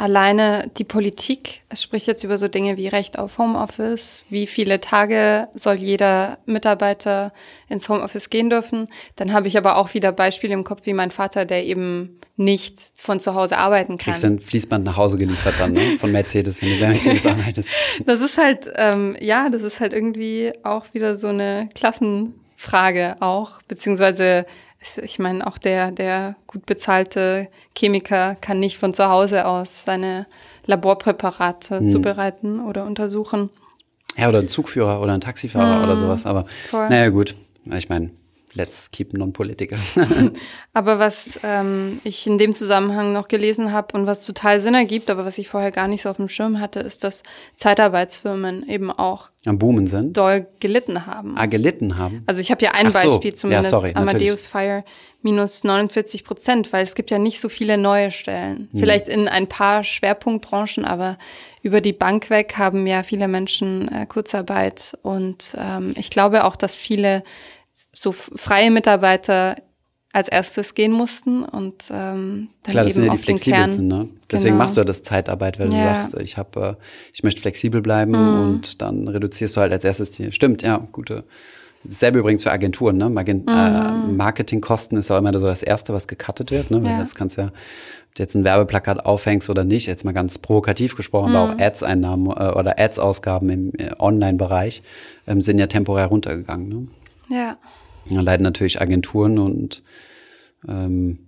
alleine 0.00 0.70
die 0.78 0.84
Politik 0.84 1.60
spricht 1.74 2.06
jetzt 2.06 2.24
über 2.24 2.38
so 2.38 2.48
Dinge 2.48 2.78
wie 2.78 2.88
Recht 2.88 3.18
auf 3.18 3.36
Homeoffice, 3.36 4.24
wie 4.30 4.46
viele 4.46 4.80
Tage 4.80 5.48
soll 5.52 5.74
jeder 5.74 6.38
Mitarbeiter 6.46 7.34
ins 7.68 7.86
Homeoffice 7.90 8.30
gehen 8.30 8.48
dürfen. 8.48 8.88
Dann 9.16 9.34
habe 9.34 9.46
ich 9.46 9.58
aber 9.58 9.76
auch 9.76 9.92
wieder 9.92 10.10
Beispiele 10.10 10.54
im 10.54 10.64
Kopf 10.64 10.86
wie 10.86 10.94
mein 10.94 11.10
Vater, 11.10 11.44
der 11.44 11.64
eben 11.66 12.18
nicht 12.36 12.80
von 12.94 13.20
zu 13.20 13.34
Hause 13.34 13.58
arbeiten 13.58 13.98
kann. 13.98 14.12
Kriegst 14.14 14.24
dann 14.24 14.40
Fließband 14.40 14.86
nach 14.86 14.96
Hause 14.96 15.18
geliefert 15.18 15.56
dann, 15.58 15.72
ne? 15.72 15.98
Von 16.00 16.12
Mercedes, 16.12 16.62
wenn 16.62 16.70
du 16.70 16.80
bei 16.80 16.88
Mercedes 16.88 17.26
arbeitest. 17.26 17.68
Das 18.06 18.22
ist 18.22 18.38
halt, 18.38 18.72
ähm, 18.76 19.16
ja, 19.20 19.50
das 19.50 19.62
ist 19.62 19.80
halt 19.80 19.92
irgendwie 19.92 20.52
auch 20.62 20.86
wieder 20.94 21.14
so 21.14 21.28
eine 21.28 21.68
Klassenfrage 21.74 23.16
auch, 23.20 23.60
beziehungsweise 23.68 24.46
ich 25.02 25.18
meine, 25.18 25.46
auch 25.46 25.58
der, 25.58 25.90
der 25.90 26.36
gut 26.46 26.64
bezahlte 26.66 27.48
Chemiker 27.76 28.34
kann 28.40 28.60
nicht 28.60 28.78
von 28.78 28.94
zu 28.94 29.08
Hause 29.08 29.46
aus 29.46 29.84
seine 29.84 30.26
Laborpräparate 30.66 31.80
hm. 31.80 31.88
zubereiten 31.88 32.60
oder 32.60 32.84
untersuchen. 32.86 33.50
Ja, 34.16 34.28
oder 34.28 34.38
ein 34.38 34.48
Zugführer 34.48 35.00
oder 35.00 35.12
ein 35.12 35.20
Taxifahrer 35.20 35.82
hm. 35.82 35.84
oder 35.84 35.96
sowas. 35.96 36.26
Aber 36.26 36.46
Voll. 36.68 36.88
naja, 36.88 37.10
gut. 37.10 37.36
Ich 37.66 37.88
meine, 37.88 38.10
let's 38.54 38.90
keep 38.90 39.12
non-political. 39.12 39.78
aber 40.72 40.98
was 40.98 41.38
ähm, 41.42 42.00
ich 42.04 42.26
in 42.26 42.38
dem 42.38 42.52
Zusammenhang 42.52 43.12
noch 43.12 43.28
gelesen 43.28 43.72
habe 43.72 43.96
und 43.96 44.06
was 44.06 44.26
total 44.26 44.60
Sinn 44.60 44.74
ergibt, 44.74 45.10
aber 45.10 45.24
was 45.24 45.38
ich 45.38 45.48
vorher 45.48 45.70
gar 45.70 45.88
nicht 45.88 46.02
so 46.02 46.10
auf 46.10 46.16
dem 46.16 46.28
Schirm 46.28 46.60
hatte, 46.60 46.80
ist, 46.80 47.04
dass 47.04 47.22
Zeitarbeitsfirmen 47.56 48.68
eben 48.68 48.90
auch 48.90 49.30
am 49.46 49.58
Boomen 49.58 49.86
sind. 49.86 50.16
Doll 50.16 50.46
gelitten 50.60 51.06
haben. 51.06 51.34
Ah, 51.36 51.46
gelitten 51.46 51.96
haben. 51.96 52.22
Also 52.26 52.40
ich 52.40 52.50
habe 52.50 52.58
hier 52.58 52.74
ein 52.74 52.88
Ach 52.88 52.92
Beispiel 52.92 53.30
so. 53.30 53.38
zumindest, 53.38 53.72
ja, 53.72 53.78
sorry, 53.78 53.92
Amadeus 53.94 54.46
Fire 54.46 54.84
minus 55.22 55.64
49 55.64 56.24
Prozent, 56.24 56.72
weil 56.72 56.82
es 56.82 56.94
gibt 56.94 57.10
ja 57.10 57.18
nicht 57.18 57.40
so 57.40 57.48
viele 57.48 57.78
neue 57.78 58.10
Stellen. 58.10 58.68
Hm. 58.72 58.80
Vielleicht 58.80 59.08
in 59.08 59.28
ein 59.28 59.46
paar 59.46 59.84
Schwerpunktbranchen, 59.84 60.84
aber 60.84 61.18
über 61.62 61.80
die 61.80 61.92
Bank 61.92 62.30
weg 62.30 62.54
haben 62.56 62.86
ja 62.86 63.02
viele 63.02 63.28
Menschen 63.28 63.88
äh, 63.88 64.06
Kurzarbeit 64.06 64.96
und 65.02 65.56
ähm, 65.58 65.94
ich 65.96 66.10
glaube 66.10 66.44
auch, 66.44 66.56
dass 66.56 66.76
viele 66.76 67.22
so 67.72 68.12
freie 68.12 68.70
Mitarbeiter 68.70 69.56
als 70.12 70.28
erstes 70.28 70.74
gehen 70.74 70.92
mussten 70.92 71.44
und 71.44 71.84
ähm, 71.90 72.48
dann 72.64 72.72
Klar, 72.72 72.84
das 72.84 72.86
eben 72.86 72.94
sind 72.94 73.04
ja 73.04 73.12
die 73.12 73.18
flexibel 73.18 73.70
sind, 73.70 73.86
ne? 73.86 74.08
Deswegen 74.30 74.54
genau. 74.54 74.64
machst 74.64 74.76
du 74.76 74.80
ja 74.80 74.84
das 74.84 75.04
Zeitarbeit, 75.04 75.60
weil 75.60 75.72
ja. 75.72 75.94
du 75.94 76.00
sagst, 76.00 76.20
ich 76.20 76.36
habe, 76.36 76.76
äh, 76.80 76.84
ich 77.14 77.22
möchte 77.22 77.40
flexibel 77.40 77.80
bleiben 77.80 78.12
mhm. 78.12 78.40
und 78.40 78.82
dann 78.82 79.06
reduzierst 79.06 79.56
du 79.56 79.60
halt 79.60 79.72
als 79.72 79.84
erstes 79.84 80.10
die. 80.10 80.32
Stimmt, 80.32 80.62
ja, 80.62 80.88
gute. 80.90 81.24
Dasselbe 81.84 82.18
übrigens 82.18 82.42
für 82.42 82.50
Agenturen, 82.50 82.96
ne? 82.96 83.08
Margin 83.08 83.42
mhm. 83.42 83.48
äh, 83.48 84.12
Marketingkosten 84.12 84.98
ist 84.98 85.12
auch 85.12 85.18
immer 85.18 85.32
so 85.38 85.46
das 85.46 85.62
Erste, 85.62 85.92
was 85.92 86.08
gecuttet 86.08 86.50
wird, 86.50 86.72
ne? 86.72 86.82
Weil 86.82 86.90
ja. 86.90 86.98
das 86.98 87.14
kannst 87.14 87.36
ja, 87.36 87.46
ob 87.46 88.14
du 88.16 88.22
jetzt 88.22 88.34
ein 88.34 88.42
Werbeplakat 88.42 89.06
aufhängst 89.06 89.48
oder 89.48 89.62
nicht, 89.62 89.86
jetzt 89.86 90.04
mal 90.04 90.12
ganz 90.12 90.38
provokativ 90.38 90.96
gesprochen, 90.96 91.30
mhm. 91.30 91.36
aber 91.36 91.52
auch 91.52 91.58
Ads-Einnahmen 91.58 92.26
äh, 92.26 92.52
oder 92.58 92.80
Ads-Ausgaben 92.80 93.48
im 93.48 93.72
äh, 93.78 93.92
Online-Bereich 93.96 94.82
ähm, 95.28 95.40
sind 95.40 95.60
ja 95.60 95.68
temporär 95.68 96.06
runtergegangen, 96.06 96.68
ne? 96.68 96.88
Ja. 97.30 97.58
Da 98.08 98.20
leiden 98.20 98.42
natürlich 98.42 98.80
Agenturen 98.80 99.38
und 99.38 99.82
ähm, 100.68 101.18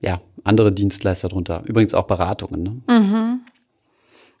ja, 0.00 0.20
andere 0.44 0.72
Dienstleister 0.72 1.28
drunter. 1.28 1.62
Übrigens 1.64 1.94
auch 1.94 2.06
Beratungen. 2.06 2.62
Ne? 2.62 2.82
Mhm. 2.88 3.40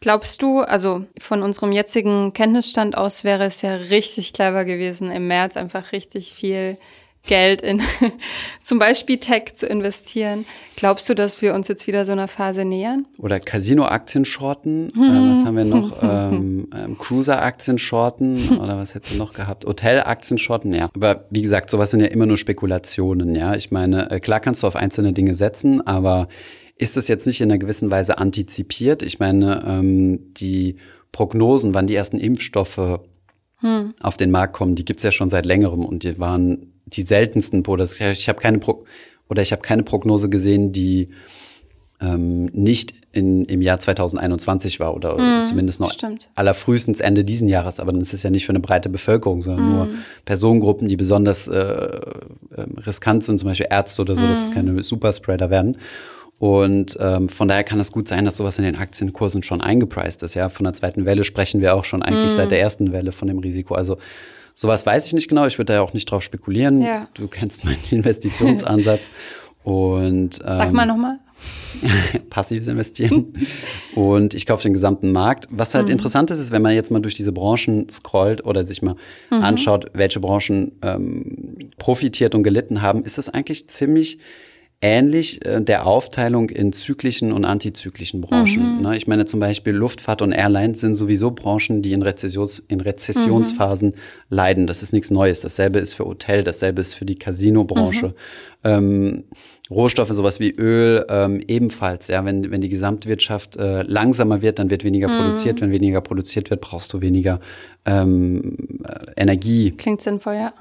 Glaubst 0.00 0.42
du, 0.42 0.60
also 0.60 1.06
von 1.20 1.42
unserem 1.42 1.70
jetzigen 1.70 2.32
Kenntnisstand 2.32 2.96
aus 2.96 3.22
wäre 3.22 3.44
es 3.44 3.62
ja 3.62 3.76
richtig 3.76 4.32
clever 4.32 4.64
gewesen, 4.64 5.12
im 5.12 5.28
März 5.28 5.56
einfach 5.56 5.92
richtig 5.92 6.32
viel 6.32 6.76
Geld 7.24 7.62
in 7.62 7.80
zum 8.62 8.78
Beispiel 8.78 9.18
Tech 9.18 9.54
zu 9.54 9.66
investieren. 9.66 10.44
Glaubst 10.76 11.08
du, 11.08 11.14
dass 11.14 11.40
wir 11.40 11.54
uns 11.54 11.68
jetzt 11.68 11.86
wieder 11.86 12.04
so 12.04 12.12
einer 12.12 12.26
Phase 12.26 12.64
nähern? 12.64 13.06
Oder 13.18 13.38
Casino-Aktien 13.38 14.24
shorten. 14.24 14.92
Hm. 14.94 15.02
Äh, 15.02 15.30
was 15.30 15.44
haben 15.44 15.56
wir 15.56 15.64
noch? 15.64 15.98
ähm, 16.02 16.68
ähm, 16.74 16.98
Cruiser-Aktien 16.98 17.78
shorten. 17.78 18.58
Oder 18.58 18.76
was 18.76 18.94
hättest 18.94 19.14
du 19.14 19.18
noch 19.18 19.34
gehabt? 19.34 19.64
Hotel-Aktien 19.64 20.38
shorten, 20.38 20.74
ja. 20.74 20.88
Aber 20.94 21.26
wie 21.30 21.42
gesagt, 21.42 21.70
sowas 21.70 21.92
sind 21.92 22.00
ja 22.00 22.08
immer 22.08 22.26
nur 22.26 22.36
Spekulationen, 22.36 23.36
ja. 23.36 23.54
Ich 23.54 23.70
meine, 23.70 24.10
äh, 24.10 24.18
klar 24.18 24.40
kannst 24.40 24.64
du 24.64 24.66
auf 24.66 24.74
einzelne 24.74 25.12
Dinge 25.12 25.34
setzen, 25.34 25.86
aber 25.86 26.28
ist 26.76 26.96
das 26.96 27.06
jetzt 27.06 27.28
nicht 27.28 27.40
in 27.40 27.50
einer 27.50 27.58
gewissen 27.58 27.90
Weise 27.92 28.18
antizipiert? 28.18 29.04
Ich 29.04 29.20
meine, 29.20 29.62
ähm, 29.64 30.32
die 30.34 30.76
Prognosen, 31.12 31.74
wann 31.74 31.86
die 31.86 31.94
ersten 31.94 32.18
Impfstoffe 32.18 33.00
hm. 33.58 33.94
auf 34.00 34.16
den 34.16 34.32
Markt 34.32 34.54
kommen, 34.54 34.74
die 34.74 34.84
gibt's 34.84 35.04
ja 35.04 35.12
schon 35.12 35.28
seit 35.28 35.46
längerem 35.46 35.84
und 35.84 36.02
die 36.02 36.18
waren 36.18 36.71
die 36.92 37.02
seltensten 37.02 37.62
Podas. 37.62 38.00
Ich 38.00 38.28
habe 38.28 38.40
keine 38.40 38.58
Pro 38.58 38.84
oder 39.28 39.42
ich 39.42 39.52
habe 39.52 39.62
keine 39.62 39.82
Prognose 39.82 40.28
gesehen, 40.28 40.72
die 40.72 41.08
ähm, 42.00 42.46
nicht 42.52 42.94
in, 43.12 43.44
im 43.44 43.62
Jahr 43.62 43.78
2021 43.78 44.80
war 44.80 44.94
oder 44.94 45.16
mm, 45.16 45.46
zumindest 45.46 45.80
noch 45.80 45.92
stimmt. 45.92 46.30
allerfrühestens 46.34 47.00
Ende 47.00 47.24
diesen 47.24 47.48
Jahres. 47.48 47.78
Aber 47.78 47.92
dann 47.92 48.00
ist 48.00 48.12
es 48.12 48.22
ja 48.22 48.30
nicht 48.30 48.46
für 48.46 48.52
eine 48.52 48.60
breite 48.60 48.88
Bevölkerung, 48.88 49.42
sondern 49.42 49.66
mm. 49.66 49.72
nur 49.72 49.88
Personengruppen, 50.24 50.88
die 50.88 50.96
besonders 50.96 51.48
äh, 51.48 51.58
äh, 51.58 52.00
riskant 52.86 53.24
sind, 53.24 53.38
zum 53.38 53.48
Beispiel 53.48 53.68
Ärzte 53.70 54.02
oder 54.02 54.16
so, 54.16 54.22
mm. 54.22 54.28
dass 54.28 54.42
es 54.42 54.50
mhm. 54.50 54.54
keine 54.54 54.82
Superspreader 54.82 55.50
werden. 55.50 55.76
Und 56.38 56.96
ähm, 56.98 57.28
von 57.28 57.46
daher 57.46 57.62
kann 57.62 57.78
es 57.78 57.92
gut 57.92 58.08
sein, 58.08 58.24
dass 58.24 58.36
sowas 58.36 58.58
in 58.58 58.64
den 58.64 58.74
Aktienkursen 58.74 59.42
schon 59.42 59.60
eingepreist 59.60 60.24
ist. 60.24 60.34
Ja, 60.34 60.48
von 60.48 60.64
der 60.64 60.72
zweiten 60.72 61.04
Welle 61.04 61.22
sprechen 61.22 61.60
wir 61.60 61.76
auch 61.76 61.84
schon 61.84 62.02
eigentlich 62.02 62.32
mhm. 62.32 62.36
seit 62.36 62.50
der 62.50 62.60
ersten 62.60 62.92
Welle 62.92 63.12
von 63.12 63.28
dem 63.28 63.38
Risiko. 63.38 63.74
Also 63.74 63.98
Sowas 64.54 64.84
weiß 64.84 65.06
ich 65.06 65.12
nicht 65.12 65.28
genau. 65.28 65.46
Ich 65.46 65.58
würde 65.58 65.72
da 65.72 65.74
ja 65.74 65.82
auch 65.82 65.92
nicht 65.92 66.10
drauf 66.10 66.22
spekulieren. 66.22 66.82
Ja. 66.82 67.08
Du 67.14 67.28
kennst 67.28 67.64
meinen 67.64 67.82
Investitionsansatz. 67.90 69.10
Und, 69.64 70.40
ähm, 70.44 70.54
Sag 70.54 70.72
mal 70.72 70.86
nochmal. 70.86 71.18
passives 72.30 72.68
Investieren. 72.68 73.32
und 73.94 74.34
ich 74.34 74.46
kaufe 74.46 74.62
den 74.62 74.72
gesamten 74.72 75.12
Markt. 75.12 75.48
Was 75.50 75.74
halt 75.74 75.86
mhm. 75.86 75.92
interessant 75.92 76.30
ist, 76.30 76.38
ist, 76.38 76.50
wenn 76.50 76.62
man 76.62 76.74
jetzt 76.74 76.90
mal 76.90 77.00
durch 77.00 77.14
diese 77.14 77.32
Branchen 77.32 77.88
scrollt 77.88 78.44
oder 78.44 78.64
sich 78.64 78.82
mal 78.82 78.96
mhm. 79.30 79.42
anschaut, 79.42 79.86
welche 79.92 80.20
Branchen 80.20 80.72
ähm, 80.82 81.70
profitiert 81.78 82.34
und 82.34 82.42
gelitten 82.42 82.82
haben, 82.82 83.04
ist 83.04 83.18
das 83.18 83.28
eigentlich 83.28 83.68
ziemlich 83.68 84.18
ähnlich 84.82 85.44
äh, 85.46 85.62
der 85.62 85.86
Aufteilung 85.86 86.50
in 86.50 86.72
zyklischen 86.72 87.32
und 87.32 87.44
antizyklischen 87.44 88.20
Branchen. 88.20 88.76
Mhm. 88.76 88.82
Ne? 88.82 88.96
Ich 88.96 89.06
meine 89.06 89.24
zum 89.24 89.40
Beispiel 89.40 89.72
Luftfahrt 89.72 90.20
und 90.20 90.32
Airlines 90.32 90.80
sind 90.80 90.96
sowieso 90.96 91.30
Branchen, 91.30 91.80
die 91.80 91.92
in, 91.92 92.02
Rezessions 92.02 92.62
in 92.68 92.80
Rezessionsphasen 92.80 93.90
mhm. 93.90 93.94
leiden. 94.28 94.66
Das 94.66 94.82
ist 94.82 94.92
nichts 94.92 95.10
Neues. 95.10 95.40
Dasselbe 95.40 95.78
ist 95.78 95.94
für 95.94 96.04
Hotel, 96.04 96.42
dasselbe 96.42 96.82
ist 96.82 96.94
für 96.94 97.06
die 97.06 97.16
Casino-Branche. 97.16 98.08
Mhm. 98.08 98.14
Ähm, 98.64 99.24
Rohstoffe, 99.70 100.10
sowas 100.10 100.40
wie 100.40 100.50
Öl, 100.50 101.06
ähm, 101.08 101.40
ebenfalls. 101.46 102.08
Ja, 102.08 102.24
wenn, 102.24 102.50
wenn 102.50 102.60
die 102.60 102.68
Gesamtwirtschaft 102.68 103.56
äh, 103.56 103.82
langsamer 103.82 104.42
wird, 104.42 104.58
dann 104.58 104.68
wird 104.68 104.84
weniger 104.84 105.08
mhm. 105.08 105.18
produziert. 105.18 105.60
Wenn 105.60 105.70
weniger 105.70 106.00
produziert 106.00 106.50
wird, 106.50 106.60
brauchst 106.60 106.92
du 106.92 107.00
weniger 107.00 107.40
ähm, 107.86 108.56
äh, 108.84 109.20
Energie. 109.20 109.70
Klingt 109.70 110.02
sinnvoll, 110.02 110.34
ja. 110.34 110.52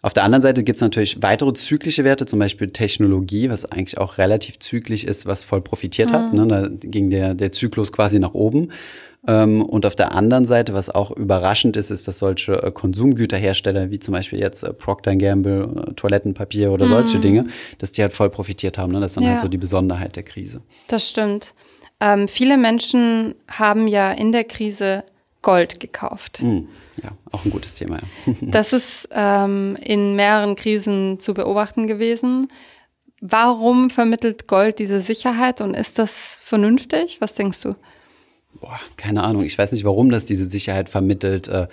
Auf 0.00 0.12
der 0.12 0.22
anderen 0.22 0.42
Seite 0.42 0.62
gibt 0.62 0.76
es 0.76 0.82
natürlich 0.82 1.22
weitere 1.22 1.52
zyklische 1.54 2.04
Werte, 2.04 2.24
zum 2.24 2.38
Beispiel 2.38 2.70
Technologie, 2.70 3.50
was 3.50 3.64
eigentlich 3.64 3.98
auch 3.98 4.18
relativ 4.18 4.60
zyklisch 4.60 5.04
ist, 5.04 5.26
was 5.26 5.42
voll 5.42 5.60
profitiert 5.60 6.10
mhm. 6.10 6.14
hat. 6.14 6.32
Ne? 6.32 6.46
Da 6.46 6.68
ging 6.70 7.10
der, 7.10 7.34
der 7.34 7.50
Zyklus 7.50 7.92
quasi 7.92 8.20
nach 8.20 8.34
oben. 8.34 8.70
Ähm, 9.26 9.62
und 9.62 9.84
auf 9.84 9.96
der 9.96 10.14
anderen 10.14 10.46
Seite, 10.46 10.72
was 10.74 10.88
auch 10.88 11.10
überraschend 11.10 11.76
ist, 11.76 11.90
ist, 11.90 12.06
dass 12.06 12.18
solche 12.18 12.62
äh, 12.62 12.70
Konsumgüterhersteller 12.70 13.90
wie 13.90 13.98
zum 13.98 14.14
Beispiel 14.14 14.38
jetzt 14.38 14.62
äh, 14.62 14.72
Procter 14.72 15.16
Gamble, 15.16 15.86
äh, 15.88 15.92
Toilettenpapier 15.94 16.70
oder 16.70 16.86
mhm. 16.86 16.90
solche 16.90 17.18
Dinge, 17.18 17.46
dass 17.78 17.90
die 17.90 18.02
halt 18.02 18.12
voll 18.12 18.30
profitiert 18.30 18.78
haben. 18.78 18.92
Ne? 18.92 19.00
Das 19.00 19.12
ist 19.12 19.16
dann 19.16 19.24
halt 19.24 19.30
ja. 19.30 19.34
halt 19.34 19.42
so 19.42 19.48
die 19.48 19.58
Besonderheit 19.58 20.14
der 20.14 20.22
Krise. 20.22 20.60
Das 20.86 21.08
stimmt. 21.08 21.54
Ähm, 22.00 22.28
viele 22.28 22.56
Menschen 22.56 23.34
haben 23.48 23.88
ja 23.88 24.12
in 24.12 24.30
der 24.30 24.44
Krise 24.44 25.02
Gold 25.48 25.80
gekauft. 25.80 26.42
Mhm. 26.42 26.68
Ja, 27.02 27.12
auch 27.32 27.42
ein 27.46 27.50
gutes 27.50 27.74
Thema. 27.74 27.96
Ja. 28.26 28.34
das 28.42 28.74
ist 28.74 29.08
ähm, 29.12 29.78
in 29.82 30.14
mehreren 30.14 30.56
Krisen 30.56 31.20
zu 31.20 31.32
beobachten 31.32 31.86
gewesen. 31.86 32.48
Warum 33.22 33.88
vermittelt 33.88 34.46
Gold 34.46 34.78
diese 34.78 35.00
Sicherheit 35.00 35.62
und 35.62 35.72
ist 35.72 35.98
das 35.98 36.38
vernünftig? 36.42 37.22
Was 37.22 37.34
denkst 37.34 37.62
du? 37.62 37.76
Boah, 38.60 38.78
keine 38.98 39.22
Ahnung. 39.24 39.42
Ich 39.42 39.56
weiß 39.56 39.72
nicht, 39.72 39.84
warum 39.84 40.10
das 40.10 40.26
diese 40.26 40.44
Sicherheit 40.44 40.90
vermittelt. 40.90 41.48
Äh, 41.48 41.68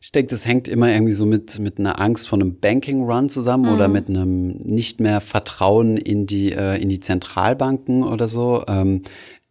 ich 0.00 0.10
denke, 0.12 0.30
das 0.30 0.46
hängt 0.46 0.66
immer 0.66 0.90
irgendwie 0.90 1.12
so 1.12 1.26
mit, 1.26 1.58
mit 1.58 1.78
einer 1.78 2.00
Angst 2.00 2.26
vor 2.26 2.38
einem 2.38 2.58
Banking 2.58 3.04
Run 3.04 3.28
zusammen 3.28 3.66
mhm. 3.66 3.74
oder 3.74 3.88
mit 3.88 4.08
einem 4.08 4.56
nicht 4.64 4.98
mehr 4.98 5.20
Vertrauen 5.20 5.98
in 5.98 6.26
die, 6.26 6.52
äh, 6.52 6.80
in 6.80 6.88
die 6.88 7.00
Zentralbanken 7.00 8.02
oder 8.02 8.28
so. 8.28 8.64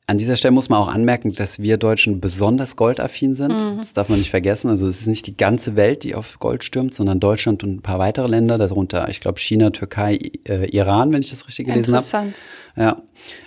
An 0.10 0.17
dieser 0.17 0.38
Stelle 0.38 0.54
muss 0.54 0.70
man 0.70 0.80
auch 0.80 0.88
anmerken, 0.88 1.34
dass 1.34 1.60
wir 1.60 1.76
Deutschen 1.76 2.22
besonders 2.22 2.78
goldaffin 2.78 3.36
sind. 3.36 3.52
Mhm. 3.52 3.80
Das 3.80 3.93
darf 3.93 4.08
man 4.08 4.20
nicht 4.20 4.30
vergessen. 4.30 4.70
Also 4.70 4.88
es 4.88 5.02
ist 5.02 5.08
nicht 5.08 5.28
die 5.28 5.36
ganze 5.36 5.76
Welt, 5.76 6.04
die 6.04 6.15
auf 6.15 6.39
Gold 6.39 6.63
stürmt, 6.63 6.93
sondern 6.93 7.20
Deutschland 7.20 7.62
und 7.62 7.76
ein 7.76 7.82
paar 7.82 8.00
weitere 8.00 8.28
Länder, 8.28 8.58
darunter, 8.58 9.10
ich 9.10 9.20
glaube, 9.20 9.38
China, 9.38 9.70
Türkei, 9.72 10.17
äh, 10.48 10.70
Iran, 10.70 11.12
wenn 11.12 11.20
ich 11.20 11.30
das 11.30 11.46
richtig 11.46 11.67
gelesen 11.67 11.93
habe. 11.93 11.98
Interessant. 11.98 12.43
Hab. 12.78 12.82
Ja. 12.82 13.02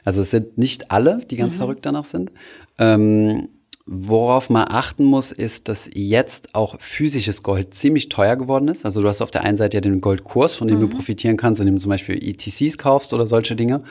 Also 0.05 0.21
es 0.21 0.31
sind 0.31 0.59
nicht 0.59 0.91
alle, 0.91 1.25
die 1.25 1.37
ganz 1.37 1.55
mhm. 1.55 1.61
verrückt 1.61 1.87
danach 1.87 2.05
sind. 2.05 2.31
Ähm, 2.77 3.49
Worauf 3.93 4.51
man 4.51 4.67
achten 4.69 5.05
muss, 5.05 5.33
ist, 5.33 5.69
dass 5.69 5.91
jetzt 5.93 6.55
auch 6.55 6.77
physisches 6.79 7.43
Gold 7.43 7.75
ziemlich 7.75 8.09
teuer 8.09 8.37
geworden 8.37 8.69
ist. 8.69 8.85
Also 8.85 9.03
du 9.03 9.09
hast 9.09 9.21
auf 9.21 9.33
der 9.33 9.43
einen 9.43 9.57
Seite 9.57 9.79
ja 9.79 9.81
den 9.81 10.01
Goldkurs, 10.01 10.55
von 10.55 10.69
dem 10.69 10.77
mhm. 10.77 10.83
du 10.83 10.97
profitieren 10.97 11.37
kannst, 11.37 11.61
indem 11.61 11.75
du 11.75 11.81
zum 11.81 11.89
Beispiel 11.89 12.17
ETCs 12.23 12.79
kaufst 12.79 13.13
oder 13.13 13.27
solche 13.27 13.57
Dinge. 13.57 13.83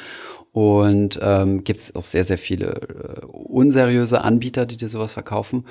Und 0.51 1.19
ähm, 1.21 1.63
gibt 1.63 1.79
es 1.79 1.95
auch 1.95 2.03
sehr, 2.03 2.23
sehr 2.23 2.39
viele 2.39 3.21
äh, 3.21 3.25
unseriöse 3.25 4.23
Anbieter, 4.23 4.65
die 4.65 4.77
dir 4.77 4.89
sowas 4.89 5.13
verkaufen. 5.13 5.65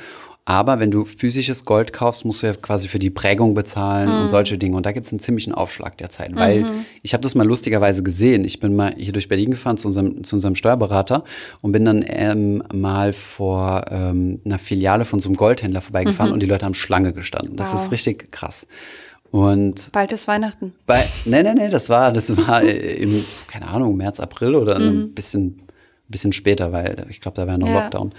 Aber 0.48 0.80
wenn 0.80 0.90
du 0.90 1.04
physisches 1.04 1.66
Gold 1.66 1.92
kaufst, 1.92 2.24
musst 2.24 2.42
du 2.42 2.46
ja 2.46 2.54
quasi 2.54 2.88
für 2.88 2.98
die 2.98 3.10
Prägung 3.10 3.52
bezahlen 3.52 4.08
mhm. 4.08 4.22
und 4.22 4.28
solche 4.30 4.56
Dinge. 4.56 4.78
Und 4.78 4.86
da 4.86 4.92
gibt 4.92 5.04
es 5.04 5.12
einen 5.12 5.20
ziemlichen 5.20 5.52
Aufschlag 5.52 5.98
derzeit. 5.98 6.30
Mhm. 6.30 6.36
Weil 6.36 6.66
ich 7.02 7.12
habe 7.12 7.22
das 7.22 7.34
mal 7.34 7.46
lustigerweise 7.46 8.02
gesehen. 8.02 8.46
Ich 8.46 8.58
bin 8.58 8.74
mal 8.74 8.94
hier 8.96 9.12
durch 9.12 9.28
Berlin 9.28 9.50
gefahren 9.50 9.76
zu 9.76 9.88
unserem, 9.88 10.24
zu 10.24 10.36
unserem 10.36 10.54
Steuerberater 10.54 11.24
und 11.60 11.72
bin 11.72 11.84
dann 11.84 12.02
ähm, 12.08 12.62
mal 12.72 13.12
vor 13.12 13.84
ähm, 13.90 14.40
einer 14.46 14.58
Filiale 14.58 15.04
von 15.04 15.20
so 15.20 15.28
einem 15.28 15.36
Goldhändler 15.36 15.82
vorbeigefahren 15.82 16.30
mhm. 16.30 16.34
und 16.34 16.40
die 16.40 16.46
Leute 16.46 16.64
haben 16.64 16.72
Schlange 16.72 17.12
gestanden. 17.12 17.56
Das 17.56 17.74
wow. 17.74 17.82
ist 17.82 17.92
richtig 17.92 18.32
krass. 18.32 18.66
Und 19.30 19.92
Bald 19.92 20.12
ist 20.12 20.26
Weihnachten. 20.28 20.72
bei, 20.86 21.10
nee, 21.24 21.42
nee, 21.42 21.54
nee, 21.54 21.68
das 21.68 21.88
war, 21.90 22.12
das 22.12 22.34
war 22.36 22.62
im, 22.62 23.26
keine 23.46 23.68
Ahnung, 23.68 23.96
März, 23.96 24.20
April 24.20 24.54
oder 24.54 24.78
Mhm. 24.78 24.88
ein 24.88 25.14
bisschen, 25.14 25.62
bisschen 26.08 26.32
später, 26.32 26.72
weil 26.72 27.06
ich 27.10 27.20
glaube, 27.20 27.36
da 27.36 27.46
war 27.46 27.58
noch 27.58 27.68
Ja. 27.68 27.74
Lockdown. 27.74 28.12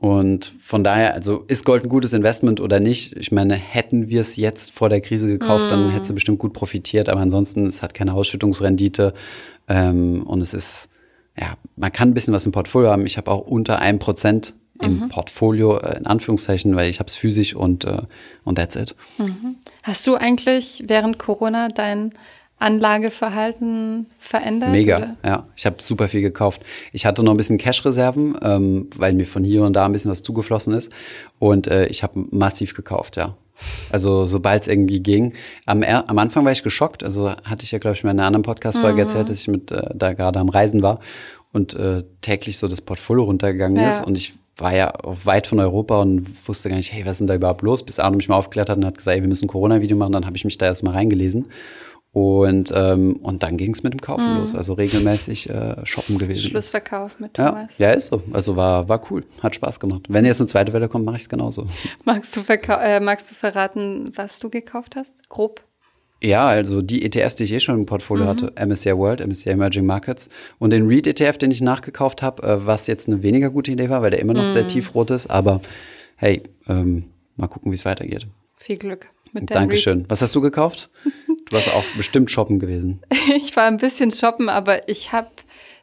Und 0.00 0.52
von 0.60 0.84
daher, 0.84 1.14
also 1.14 1.44
ist 1.48 1.64
Gold 1.64 1.82
ein 1.84 1.88
gutes 1.88 2.12
Investment 2.12 2.60
oder 2.60 2.78
nicht? 2.78 3.16
Ich 3.16 3.32
meine, 3.32 3.54
hätten 3.54 4.08
wir 4.08 4.20
es 4.20 4.36
jetzt 4.36 4.70
vor 4.70 4.88
der 4.88 5.00
Krise 5.00 5.26
gekauft, 5.26 5.66
Mhm. 5.66 5.70
dann 5.70 5.88
hättest 5.88 6.10
du 6.10 6.14
bestimmt 6.14 6.38
gut 6.38 6.52
profitiert, 6.52 7.08
aber 7.08 7.20
ansonsten, 7.20 7.66
es 7.66 7.82
hat 7.82 7.94
keine 7.94 8.14
Ausschüttungsrendite 8.14 9.12
ähm, 9.68 10.22
und 10.24 10.40
es 10.40 10.54
ist, 10.54 10.90
ja, 11.36 11.54
man 11.76 11.92
kann 11.92 12.10
ein 12.10 12.14
bisschen 12.14 12.32
was 12.34 12.46
im 12.46 12.52
Portfolio 12.52 12.90
haben. 12.90 13.06
Ich 13.06 13.16
habe 13.16 13.30
auch 13.30 13.40
unter 13.46 13.80
einem 13.80 13.98
Prozent 13.98 14.54
im 14.80 14.98
Mhm. 15.00 15.08
Portfolio, 15.08 15.78
äh, 15.78 15.98
in 15.98 16.06
Anführungszeichen, 16.06 16.74
weil 16.76 16.88
ich 16.90 16.98
habe 17.00 17.08
es 17.08 17.16
physisch 17.16 17.54
und, 17.54 17.84
äh, 17.84 18.02
und 18.44 18.56
that's 18.56 18.76
it. 18.76 18.94
Hast 19.82 20.06
du 20.06 20.14
eigentlich 20.14 20.84
während 20.86 21.18
Corona 21.18 21.68
dein 21.68 22.10
Anlageverhalten 22.60 24.06
verändert? 24.18 24.70
Mega, 24.70 24.96
oder? 24.98 25.16
ja. 25.24 25.46
Ich 25.56 25.66
habe 25.66 25.76
super 25.82 26.08
viel 26.08 26.22
gekauft. 26.22 26.62
Ich 26.92 27.06
hatte 27.06 27.22
noch 27.22 27.32
ein 27.32 27.36
bisschen 27.36 27.58
Cash-Reserven, 27.58 28.36
ähm, 28.42 28.90
weil 28.96 29.12
mir 29.12 29.26
von 29.26 29.44
hier 29.44 29.62
und 29.64 29.74
da 29.74 29.84
ein 29.86 29.92
bisschen 29.92 30.10
was 30.10 30.22
zugeflossen 30.22 30.74
ist. 30.74 30.90
Und 31.38 31.66
äh, 31.66 31.86
ich 31.86 32.02
habe 32.02 32.24
massiv 32.30 32.74
gekauft, 32.74 33.16
ja. 33.16 33.36
Also 33.90 34.24
sobald 34.26 34.62
es 34.62 34.68
irgendwie 34.68 35.00
ging. 35.00 35.34
Am, 35.66 35.82
am 35.82 36.18
Anfang 36.18 36.44
war 36.44 36.52
ich 36.52 36.62
geschockt. 36.62 37.02
Also 37.02 37.30
hatte 37.30 37.64
ich 37.64 37.72
ja, 37.72 37.78
glaube 37.78 37.96
ich, 37.96 38.04
in 38.04 38.08
einer 38.10 38.24
anderen 38.24 38.44
Podcast-Folge 38.44 39.00
erzählt, 39.02 39.28
dass 39.30 39.40
ich 39.40 39.48
mit 39.48 39.72
äh, 39.72 39.82
da 39.94 40.12
gerade 40.12 40.38
am 40.38 40.48
Reisen 40.48 40.80
war 40.82 41.00
und 41.52 41.74
äh, 41.74 42.04
täglich 42.22 42.58
so 42.58 42.68
das 42.68 42.80
Portfolio 42.80 43.24
runtergegangen 43.24 43.82
Ja. 43.82 43.88
ist. 43.88 44.06
Und 44.06 44.16
ich 44.16 44.34
war 44.58 44.74
ja 44.74 44.92
auch 45.04 45.16
weit 45.24 45.46
von 45.46 45.60
Europa 45.60 46.00
und 46.00 46.26
wusste 46.46 46.68
gar 46.68 46.76
nicht, 46.76 46.92
hey, 46.92 47.04
was 47.04 47.12
ist 47.12 47.18
denn 47.20 47.26
da 47.28 47.34
überhaupt 47.34 47.62
los? 47.62 47.84
Bis 47.84 47.98
Arno 47.98 48.16
mich 48.16 48.28
mal 48.28 48.36
aufgeklärt 48.36 48.68
hat 48.68 48.76
und 48.76 48.84
hat 48.84 48.98
gesagt, 48.98 49.16
ey, 49.16 49.22
wir 49.22 49.28
müssen 49.28 49.44
ein 49.46 49.48
Corona-Video 49.48 49.96
machen. 49.96 50.12
Dann 50.12 50.26
habe 50.26 50.36
ich 50.36 50.44
mich 50.44 50.58
da 50.58 50.66
erst 50.66 50.82
mal 50.82 50.92
reingelesen. 50.92 51.48
Und, 52.12 52.72
ähm, 52.74 53.16
und 53.22 53.42
dann 53.42 53.56
ging 53.58 53.72
es 53.72 53.82
mit 53.82 53.92
dem 53.92 54.00
Kaufen 54.00 54.38
los. 54.38 54.54
Also 54.54 54.72
regelmäßig 54.72 55.50
äh, 55.50 55.76
shoppen 55.84 56.18
gewesen. 56.18 56.42
Schlussverkauf 56.50 57.20
mit 57.20 57.36
Ja, 57.38 57.50
Thomas. 57.50 57.78
ja, 57.78 57.90
ist 57.92 58.08
so. 58.08 58.22
Also 58.32 58.56
war, 58.56 58.88
war 58.88 59.00
cool. 59.10 59.24
Hat 59.42 59.54
Spaß 59.54 59.78
gemacht. 59.78 60.06
Wenn 60.08 60.24
jetzt 60.24 60.40
eine 60.40 60.48
zweite 60.48 60.72
Welle 60.72 60.88
kommt, 60.88 61.04
mache 61.04 61.16
ich 61.16 61.22
es 61.22 61.28
genauso. 61.28 61.66
Magst, 62.04 62.34
du 62.34 62.40
äh, 62.48 63.00
magst 63.00 63.30
du 63.30 63.34
verraten, 63.34 64.06
was 64.16 64.40
du 64.40 64.48
gekauft 64.50 64.96
hast? 64.96 65.28
Grob. 65.28 65.62
Ja, 66.22 66.46
also 66.48 66.82
die 66.82 67.04
ETFs, 67.04 67.36
die 67.36 67.44
ich 67.44 67.52
eh 67.52 67.60
schon 67.60 67.76
im 67.76 67.86
Portfolio 67.86 68.26
hatte, 68.26 68.52
MSCI 68.56 68.96
World, 68.96 69.24
MSCI 69.24 69.50
Emerging 69.50 69.86
Markets 69.86 70.28
und 70.58 70.70
den 70.70 70.88
REIT 70.88 71.06
ETF, 71.06 71.38
den 71.38 71.50
ich 71.52 71.60
nachgekauft 71.60 72.22
habe, 72.22 72.42
äh, 72.42 72.66
was 72.66 72.88
jetzt 72.88 73.06
eine 73.06 73.22
weniger 73.22 73.50
gute 73.50 73.70
Idee 73.70 73.88
war, 73.88 74.02
weil 74.02 74.10
der 74.10 74.18
immer 74.20 74.34
noch 74.34 74.50
sehr 74.52 74.66
tiefrot 74.66 75.10
ist. 75.12 75.28
Aber 75.30 75.60
hey, 76.16 76.42
ähm, 76.68 77.04
mal 77.36 77.46
gucken, 77.46 77.70
wie 77.70 77.76
es 77.76 77.84
weitergeht. 77.84 78.26
Viel 78.56 78.78
Glück 78.78 79.06
mit 79.32 79.48
deinem 79.50 79.68
Dankeschön. 79.68 80.06
Was 80.08 80.20
hast 80.20 80.34
du 80.34 80.40
gekauft? 80.40 80.90
Du 81.04 81.52
warst 81.52 81.72
auch 81.72 81.84
bestimmt 81.96 82.30
shoppen 82.32 82.58
gewesen. 82.58 83.00
Ich 83.36 83.54
war 83.56 83.64
ein 83.66 83.76
bisschen 83.76 84.10
shoppen, 84.10 84.48
aber 84.48 84.88
ich 84.88 85.12
habe 85.12 85.28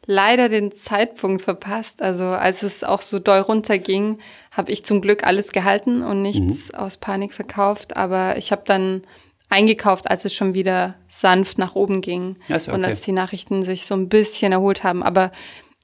leider 0.04 0.50
den 0.50 0.70
Zeitpunkt 0.70 1.40
verpasst. 1.42 2.02
Also 2.02 2.24
als 2.24 2.62
es 2.62 2.84
auch 2.84 3.00
so 3.00 3.18
doll 3.18 3.40
runterging, 3.40 4.18
habe 4.50 4.70
ich 4.70 4.84
zum 4.84 5.00
Glück 5.00 5.24
alles 5.24 5.52
gehalten 5.52 6.02
und 6.02 6.20
nichts 6.20 6.70
Mhm. 6.72 6.78
aus 6.78 6.98
Panik 6.98 7.32
verkauft. 7.32 7.96
Aber 7.96 8.36
ich 8.36 8.52
habe 8.52 8.62
dann 8.66 9.00
eingekauft, 9.48 10.10
als 10.10 10.24
es 10.24 10.34
schon 10.34 10.54
wieder 10.54 10.94
sanft 11.06 11.58
nach 11.58 11.74
oben 11.74 12.00
ging 12.00 12.36
ist 12.48 12.66
ja 12.66 12.74
und 12.74 12.80
okay. 12.80 12.90
als 12.90 13.02
die 13.02 13.12
Nachrichten 13.12 13.62
sich 13.62 13.86
so 13.86 13.94
ein 13.94 14.08
bisschen 14.08 14.52
erholt 14.52 14.82
haben. 14.84 15.02
Aber 15.02 15.30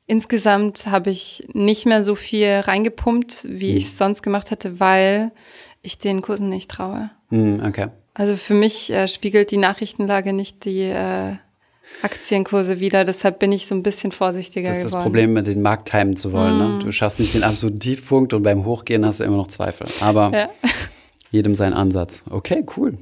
insgesamt 0.07 0.87
habe 0.87 1.11
ich 1.11 1.45
nicht 1.53 1.87
mehr 1.87 2.03
so 2.03 2.15
viel 2.15 2.49
reingepumpt, 2.65 3.47
wie 3.49 3.71
Mhm. 3.73 3.77
ich 3.77 3.85
es 3.85 3.97
sonst 3.99 4.23
gemacht 4.23 4.51
hätte, 4.51 4.81
weil 4.81 5.31
ich 5.83 5.99
den 5.99 6.23
Kursen 6.23 6.49
nicht 6.49 6.71
traue. 6.71 7.11
Hm, 7.31 7.63
okay. 7.67 7.89
Also 8.15 8.37
für 8.37 8.55
mich 8.55 8.93
äh, 8.93 9.09
spiegelt 9.09 9.51
die 9.53 9.57
Nachrichtenlage 9.57 10.33
nicht 10.33 10.65
die 10.65 10.83
äh, 10.83 11.35
Aktienkurse 12.03 12.81
wieder. 12.81 13.05
Deshalb 13.05 13.39
bin 13.39 13.53
ich 13.53 13.67
so 13.67 13.75
ein 13.75 13.83
bisschen 13.83 14.13
vorsichtiger 14.13 14.69
Das 14.69 14.79
ist 14.79 14.85
das 14.85 14.93
geworden. 14.93 15.05
Problem, 15.05 15.33
mit 15.35 15.47
den 15.47 15.63
Markt 15.63 15.91
timen 15.91 16.17
zu 16.17 16.33
wollen. 16.33 16.59
Ne? 16.59 16.85
Du 16.85 16.93
schaffst 16.93 17.21
nicht 17.21 17.35
den 17.35 17.43
absoluten 17.43 17.81
Tiefpunkt 17.81 18.35
und 18.35 18.43
beim 18.43 18.65
Hochgehen 18.65 19.05
hast 19.07 19.21
du 19.21 19.25
immer 19.25 19.37
noch 19.37 19.47
Zweifel. 19.49 19.87
Aber 20.01 20.31
Ja. 20.33 20.49
jedem 21.31 21.55
sein 21.55 21.75
Ansatz. 21.75 22.25
Okay, 22.31 22.65
cool. 22.77 22.99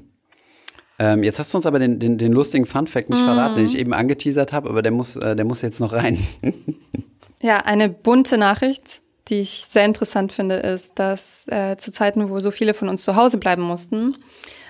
Ähm, 1.01 1.23
jetzt 1.23 1.39
hast 1.39 1.55
du 1.55 1.57
uns 1.57 1.65
aber 1.65 1.79
den, 1.79 1.99
den, 1.99 2.19
den 2.19 2.31
lustigen 2.31 2.67
Fun-Fact 2.67 3.09
nicht 3.09 3.23
verraten, 3.23 3.55
den 3.55 3.65
ich 3.65 3.79
eben 3.79 3.95
angeteasert 3.95 4.53
habe, 4.53 4.69
aber 4.69 4.83
der 4.83 4.93
muss, 4.93 5.17
äh, 5.17 5.35
der 5.35 5.47
muss 5.47 5.63
jetzt 5.63 5.81
noch 5.81 5.95
rein. 5.95 6.19
ja, 7.41 7.57
eine 7.57 7.89
bunte 7.89 8.37
Nachricht, 8.37 9.01
die 9.29 9.41
ich 9.41 9.65
sehr 9.67 9.87
interessant 9.87 10.31
finde, 10.31 10.57
ist, 10.57 10.99
dass 10.99 11.49
äh, 11.49 11.79
zu 11.79 11.91
Zeiten, 11.91 12.29
wo 12.29 12.39
so 12.41 12.51
viele 12.51 12.75
von 12.75 12.91
uns 12.91 13.03
zu 13.03 13.17
Hause 13.17 13.39
bleiben 13.39 13.63
mussten, 13.63 14.15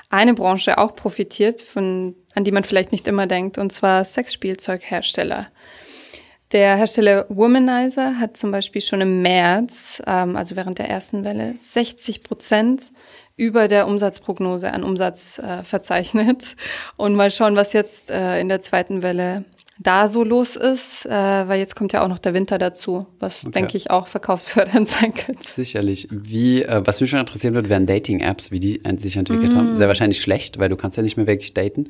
eine 0.08 0.34
Branche 0.34 0.78
auch 0.78 0.94
profitiert, 0.94 1.62
von, 1.62 2.14
an 2.36 2.44
die 2.44 2.52
man 2.52 2.62
vielleicht 2.62 2.92
nicht 2.92 3.08
immer 3.08 3.26
denkt, 3.26 3.58
und 3.58 3.72
zwar 3.72 4.04
Sexspielzeughersteller. 4.04 5.48
Der 6.52 6.76
Hersteller 6.76 7.26
Womanizer 7.28 8.20
hat 8.20 8.36
zum 8.36 8.52
Beispiel 8.52 8.82
schon 8.82 9.00
im 9.00 9.22
März, 9.22 10.00
ähm, 10.06 10.36
also 10.36 10.54
während 10.54 10.78
der 10.78 10.88
ersten 10.88 11.24
Welle, 11.24 11.54
60 11.56 12.22
Prozent 12.22 12.84
über 13.36 13.68
der 13.68 13.86
Umsatzprognose 13.86 14.72
an 14.72 14.84
Umsatz 14.84 15.38
äh, 15.38 15.62
verzeichnet. 15.62 16.56
Und 16.96 17.14
mal 17.14 17.30
schauen, 17.30 17.56
was 17.56 17.72
jetzt 17.72 18.10
äh, 18.10 18.40
in 18.40 18.48
der 18.48 18.60
zweiten 18.60 19.02
Welle 19.02 19.44
da 19.82 20.08
so 20.08 20.24
los 20.24 20.56
ist, 20.56 21.06
äh, 21.06 21.10
weil 21.10 21.58
jetzt 21.58 21.74
kommt 21.74 21.94
ja 21.94 22.04
auch 22.04 22.08
noch 22.08 22.18
der 22.18 22.34
Winter 22.34 22.58
dazu, 22.58 23.06
was, 23.18 23.46
Okay. 23.46 23.52
denke 23.52 23.78
ich, 23.78 23.90
auch 23.90 24.08
verkaufsfördernd 24.08 24.86
sein 24.88 25.14
könnte. 25.14 25.48
Sicherlich. 25.56 26.06
Wie, 26.10 26.62
äh, 26.62 26.82
was 26.84 27.00
mich 27.00 27.08
schon 27.08 27.18
interessieren 27.18 27.54
wird, 27.54 27.70
wären 27.70 27.86
Dating-Apps, 27.86 28.50
wie 28.50 28.60
die 28.60 28.82
sich 28.98 29.16
entwickelt 29.16 29.54
haben. 29.54 29.74
Sehr 29.74 29.88
wahrscheinlich 29.88 30.20
schlecht, 30.20 30.58
weil 30.58 30.68
du 30.68 30.76
kannst 30.76 30.98
ja 30.98 31.02
nicht 31.02 31.16
mehr 31.16 31.26
wirklich 31.26 31.54
daten. 31.54 31.88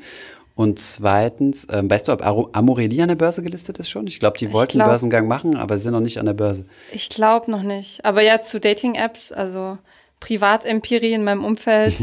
Und 0.55 0.79
zweitens, 0.79 1.66
ähm, 1.72 1.90
weißt 1.90 2.07
du, 2.09 2.12
ob 2.12 2.22
Amorelie 2.55 3.03
an 3.03 3.09
der 3.09 3.16
Börse 3.16 3.42
gelistet 3.42 3.79
ist 3.79 3.88
schon? 3.88 4.07
Ich 4.07 4.20
glaube, 4.20 4.38
die 4.38 4.53
wollten 4.53 4.72
glaub- 4.74 4.85
einen 4.87 4.90
Börsengang 4.92 5.26
machen, 5.26 5.57
aber 5.57 5.79
sind 5.79 5.92
noch 5.92 6.00
nicht 6.00 6.18
an 6.18 6.26
der 6.26 6.35
Börse. 6.35 6.66
Ich 6.92 7.09
glaube 7.09 7.50
noch 7.50 7.62
nicht. 7.62 8.05
Aber 8.05 8.20
ja, 8.22 8.40
zu 8.42 8.61
Dating-Apps, 8.61 9.33
also 9.33 9.79
Privatempirie 10.20 11.12
in 11.12 11.24
meinem 11.24 11.44
Umfeld, 11.44 11.94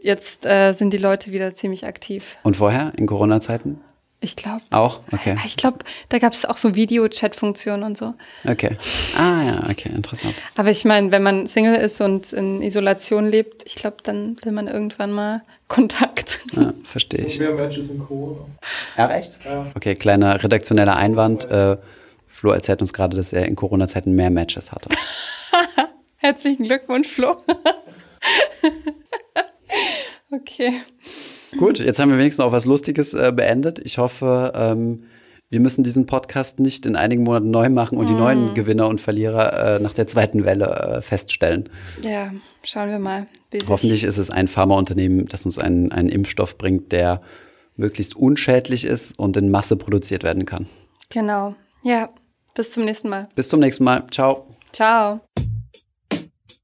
jetzt 0.00 0.46
äh, 0.46 0.72
sind 0.72 0.92
die 0.92 0.98
Leute 0.98 1.32
wieder 1.32 1.54
ziemlich 1.54 1.84
aktiv. 1.84 2.38
Und 2.42 2.56
vorher, 2.56 2.92
in 2.96 3.06
Corona-Zeiten? 3.06 3.80
Ich 4.20 4.34
glaube. 4.34 4.62
Auch? 4.70 5.00
Okay. 5.12 5.34
Ich 5.44 5.56
glaube, 5.56 5.78
da 6.08 6.18
gab 6.18 6.32
es 6.32 6.46
auch 6.46 6.56
so 6.56 6.74
Video-Chat-Funktionen 6.74 7.82
und 7.82 7.98
so. 7.98 8.14
Okay. 8.48 8.76
Ah 9.16 9.42
ja, 9.44 9.62
okay, 9.70 9.90
interessant. 9.90 10.34
Aber 10.56 10.70
ich 10.70 10.84
meine, 10.86 11.12
wenn 11.12 11.22
man 11.22 11.46
Single 11.46 11.74
ist 11.74 12.00
und 12.00 12.32
in 12.32 12.62
Isolation 12.62 13.26
lebt, 13.26 13.64
ich 13.66 13.74
glaube, 13.74 13.98
dann 14.02 14.36
will 14.42 14.52
man 14.52 14.68
irgendwann 14.68 15.12
mal 15.12 15.42
Kontakt. 15.68 16.40
Ja, 16.52 16.72
verstehe 16.84 17.26
ich. 17.26 17.38
Mehr 17.38 17.52
Matches 17.52 17.90
in 17.90 17.98
Corona. 17.98 18.46
Ja, 18.96 19.10
echt? 19.10 19.38
Ja. 19.44 19.66
Okay, 19.74 19.94
kleiner 19.96 20.42
redaktioneller 20.42 20.96
Einwand. 20.96 21.44
Äh, 21.44 21.76
Flo 22.26 22.52
erzählt 22.52 22.80
uns 22.80 22.92
gerade, 22.92 23.16
dass 23.16 23.32
er 23.32 23.46
in 23.46 23.56
Corona-Zeiten 23.56 24.12
mehr 24.12 24.30
Matches 24.30 24.72
hatte. 24.72 24.88
Herzlichen 26.18 26.64
Glückwunsch, 26.64 27.08
Flo. 27.08 27.36
okay. 30.30 30.72
Gut, 31.58 31.78
jetzt 31.78 31.98
haben 31.98 32.10
wir 32.10 32.18
wenigstens 32.18 32.44
auch 32.44 32.52
was 32.52 32.64
Lustiges 32.64 33.14
äh, 33.14 33.32
beendet. 33.34 33.80
Ich 33.84 33.98
hoffe, 33.98 34.52
ähm, 34.54 35.04
wir 35.48 35.60
müssen 35.60 35.84
diesen 35.84 36.06
Podcast 36.06 36.58
nicht 36.58 36.86
in 36.86 36.96
einigen 36.96 37.22
Monaten 37.22 37.50
neu 37.50 37.68
machen 37.68 37.98
und 37.98 38.08
die 38.08 38.14
neuen 38.14 38.54
Gewinner 38.54 38.88
und 38.88 39.00
Verlierer 39.00 39.76
äh, 39.76 39.80
nach 39.80 39.94
der 39.94 40.06
zweiten 40.06 40.44
Welle 40.44 40.66
äh, 40.66 41.02
feststellen. 41.02 41.68
Ja, 42.02 42.32
schauen 42.64 42.90
wir 42.90 42.98
mal. 42.98 43.26
Hoffentlich 43.68 44.04
ist 44.04 44.18
es 44.18 44.28
ein 44.28 44.48
Pharmaunternehmen, 44.48 45.26
das 45.26 45.46
uns 45.46 45.58
einen, 45.58 45.92
einen 45.92 46.08
Impfstoff 46.08 46.58
bringt, 46.58 46.90
der 46.92 47.22
möglichst 47.76 48.16
unschädlich 48.16 48.84
ist 48.84 49.18
und 49.18 49.36
in 49.36 49.50
Masse 49.50 49.76
produziert 49.76 50.24
werden 50.24 50.46
kann. 50.46 50.66
Genau. 51.10 51.54
Ja, 51.84 52.08
bis 52.54 52.72
zum 52.72 52.84
nächsten 52.84 53.08
Mal. 53.08 53.28
Bis 53.34 53.48
zum 53.48 53.60
nächsten 53.60 53.84
Mal. 53.84 54.04
Ciao. 54.10 54.48
Ciao. 54.72 55.20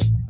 you 0.00 0.27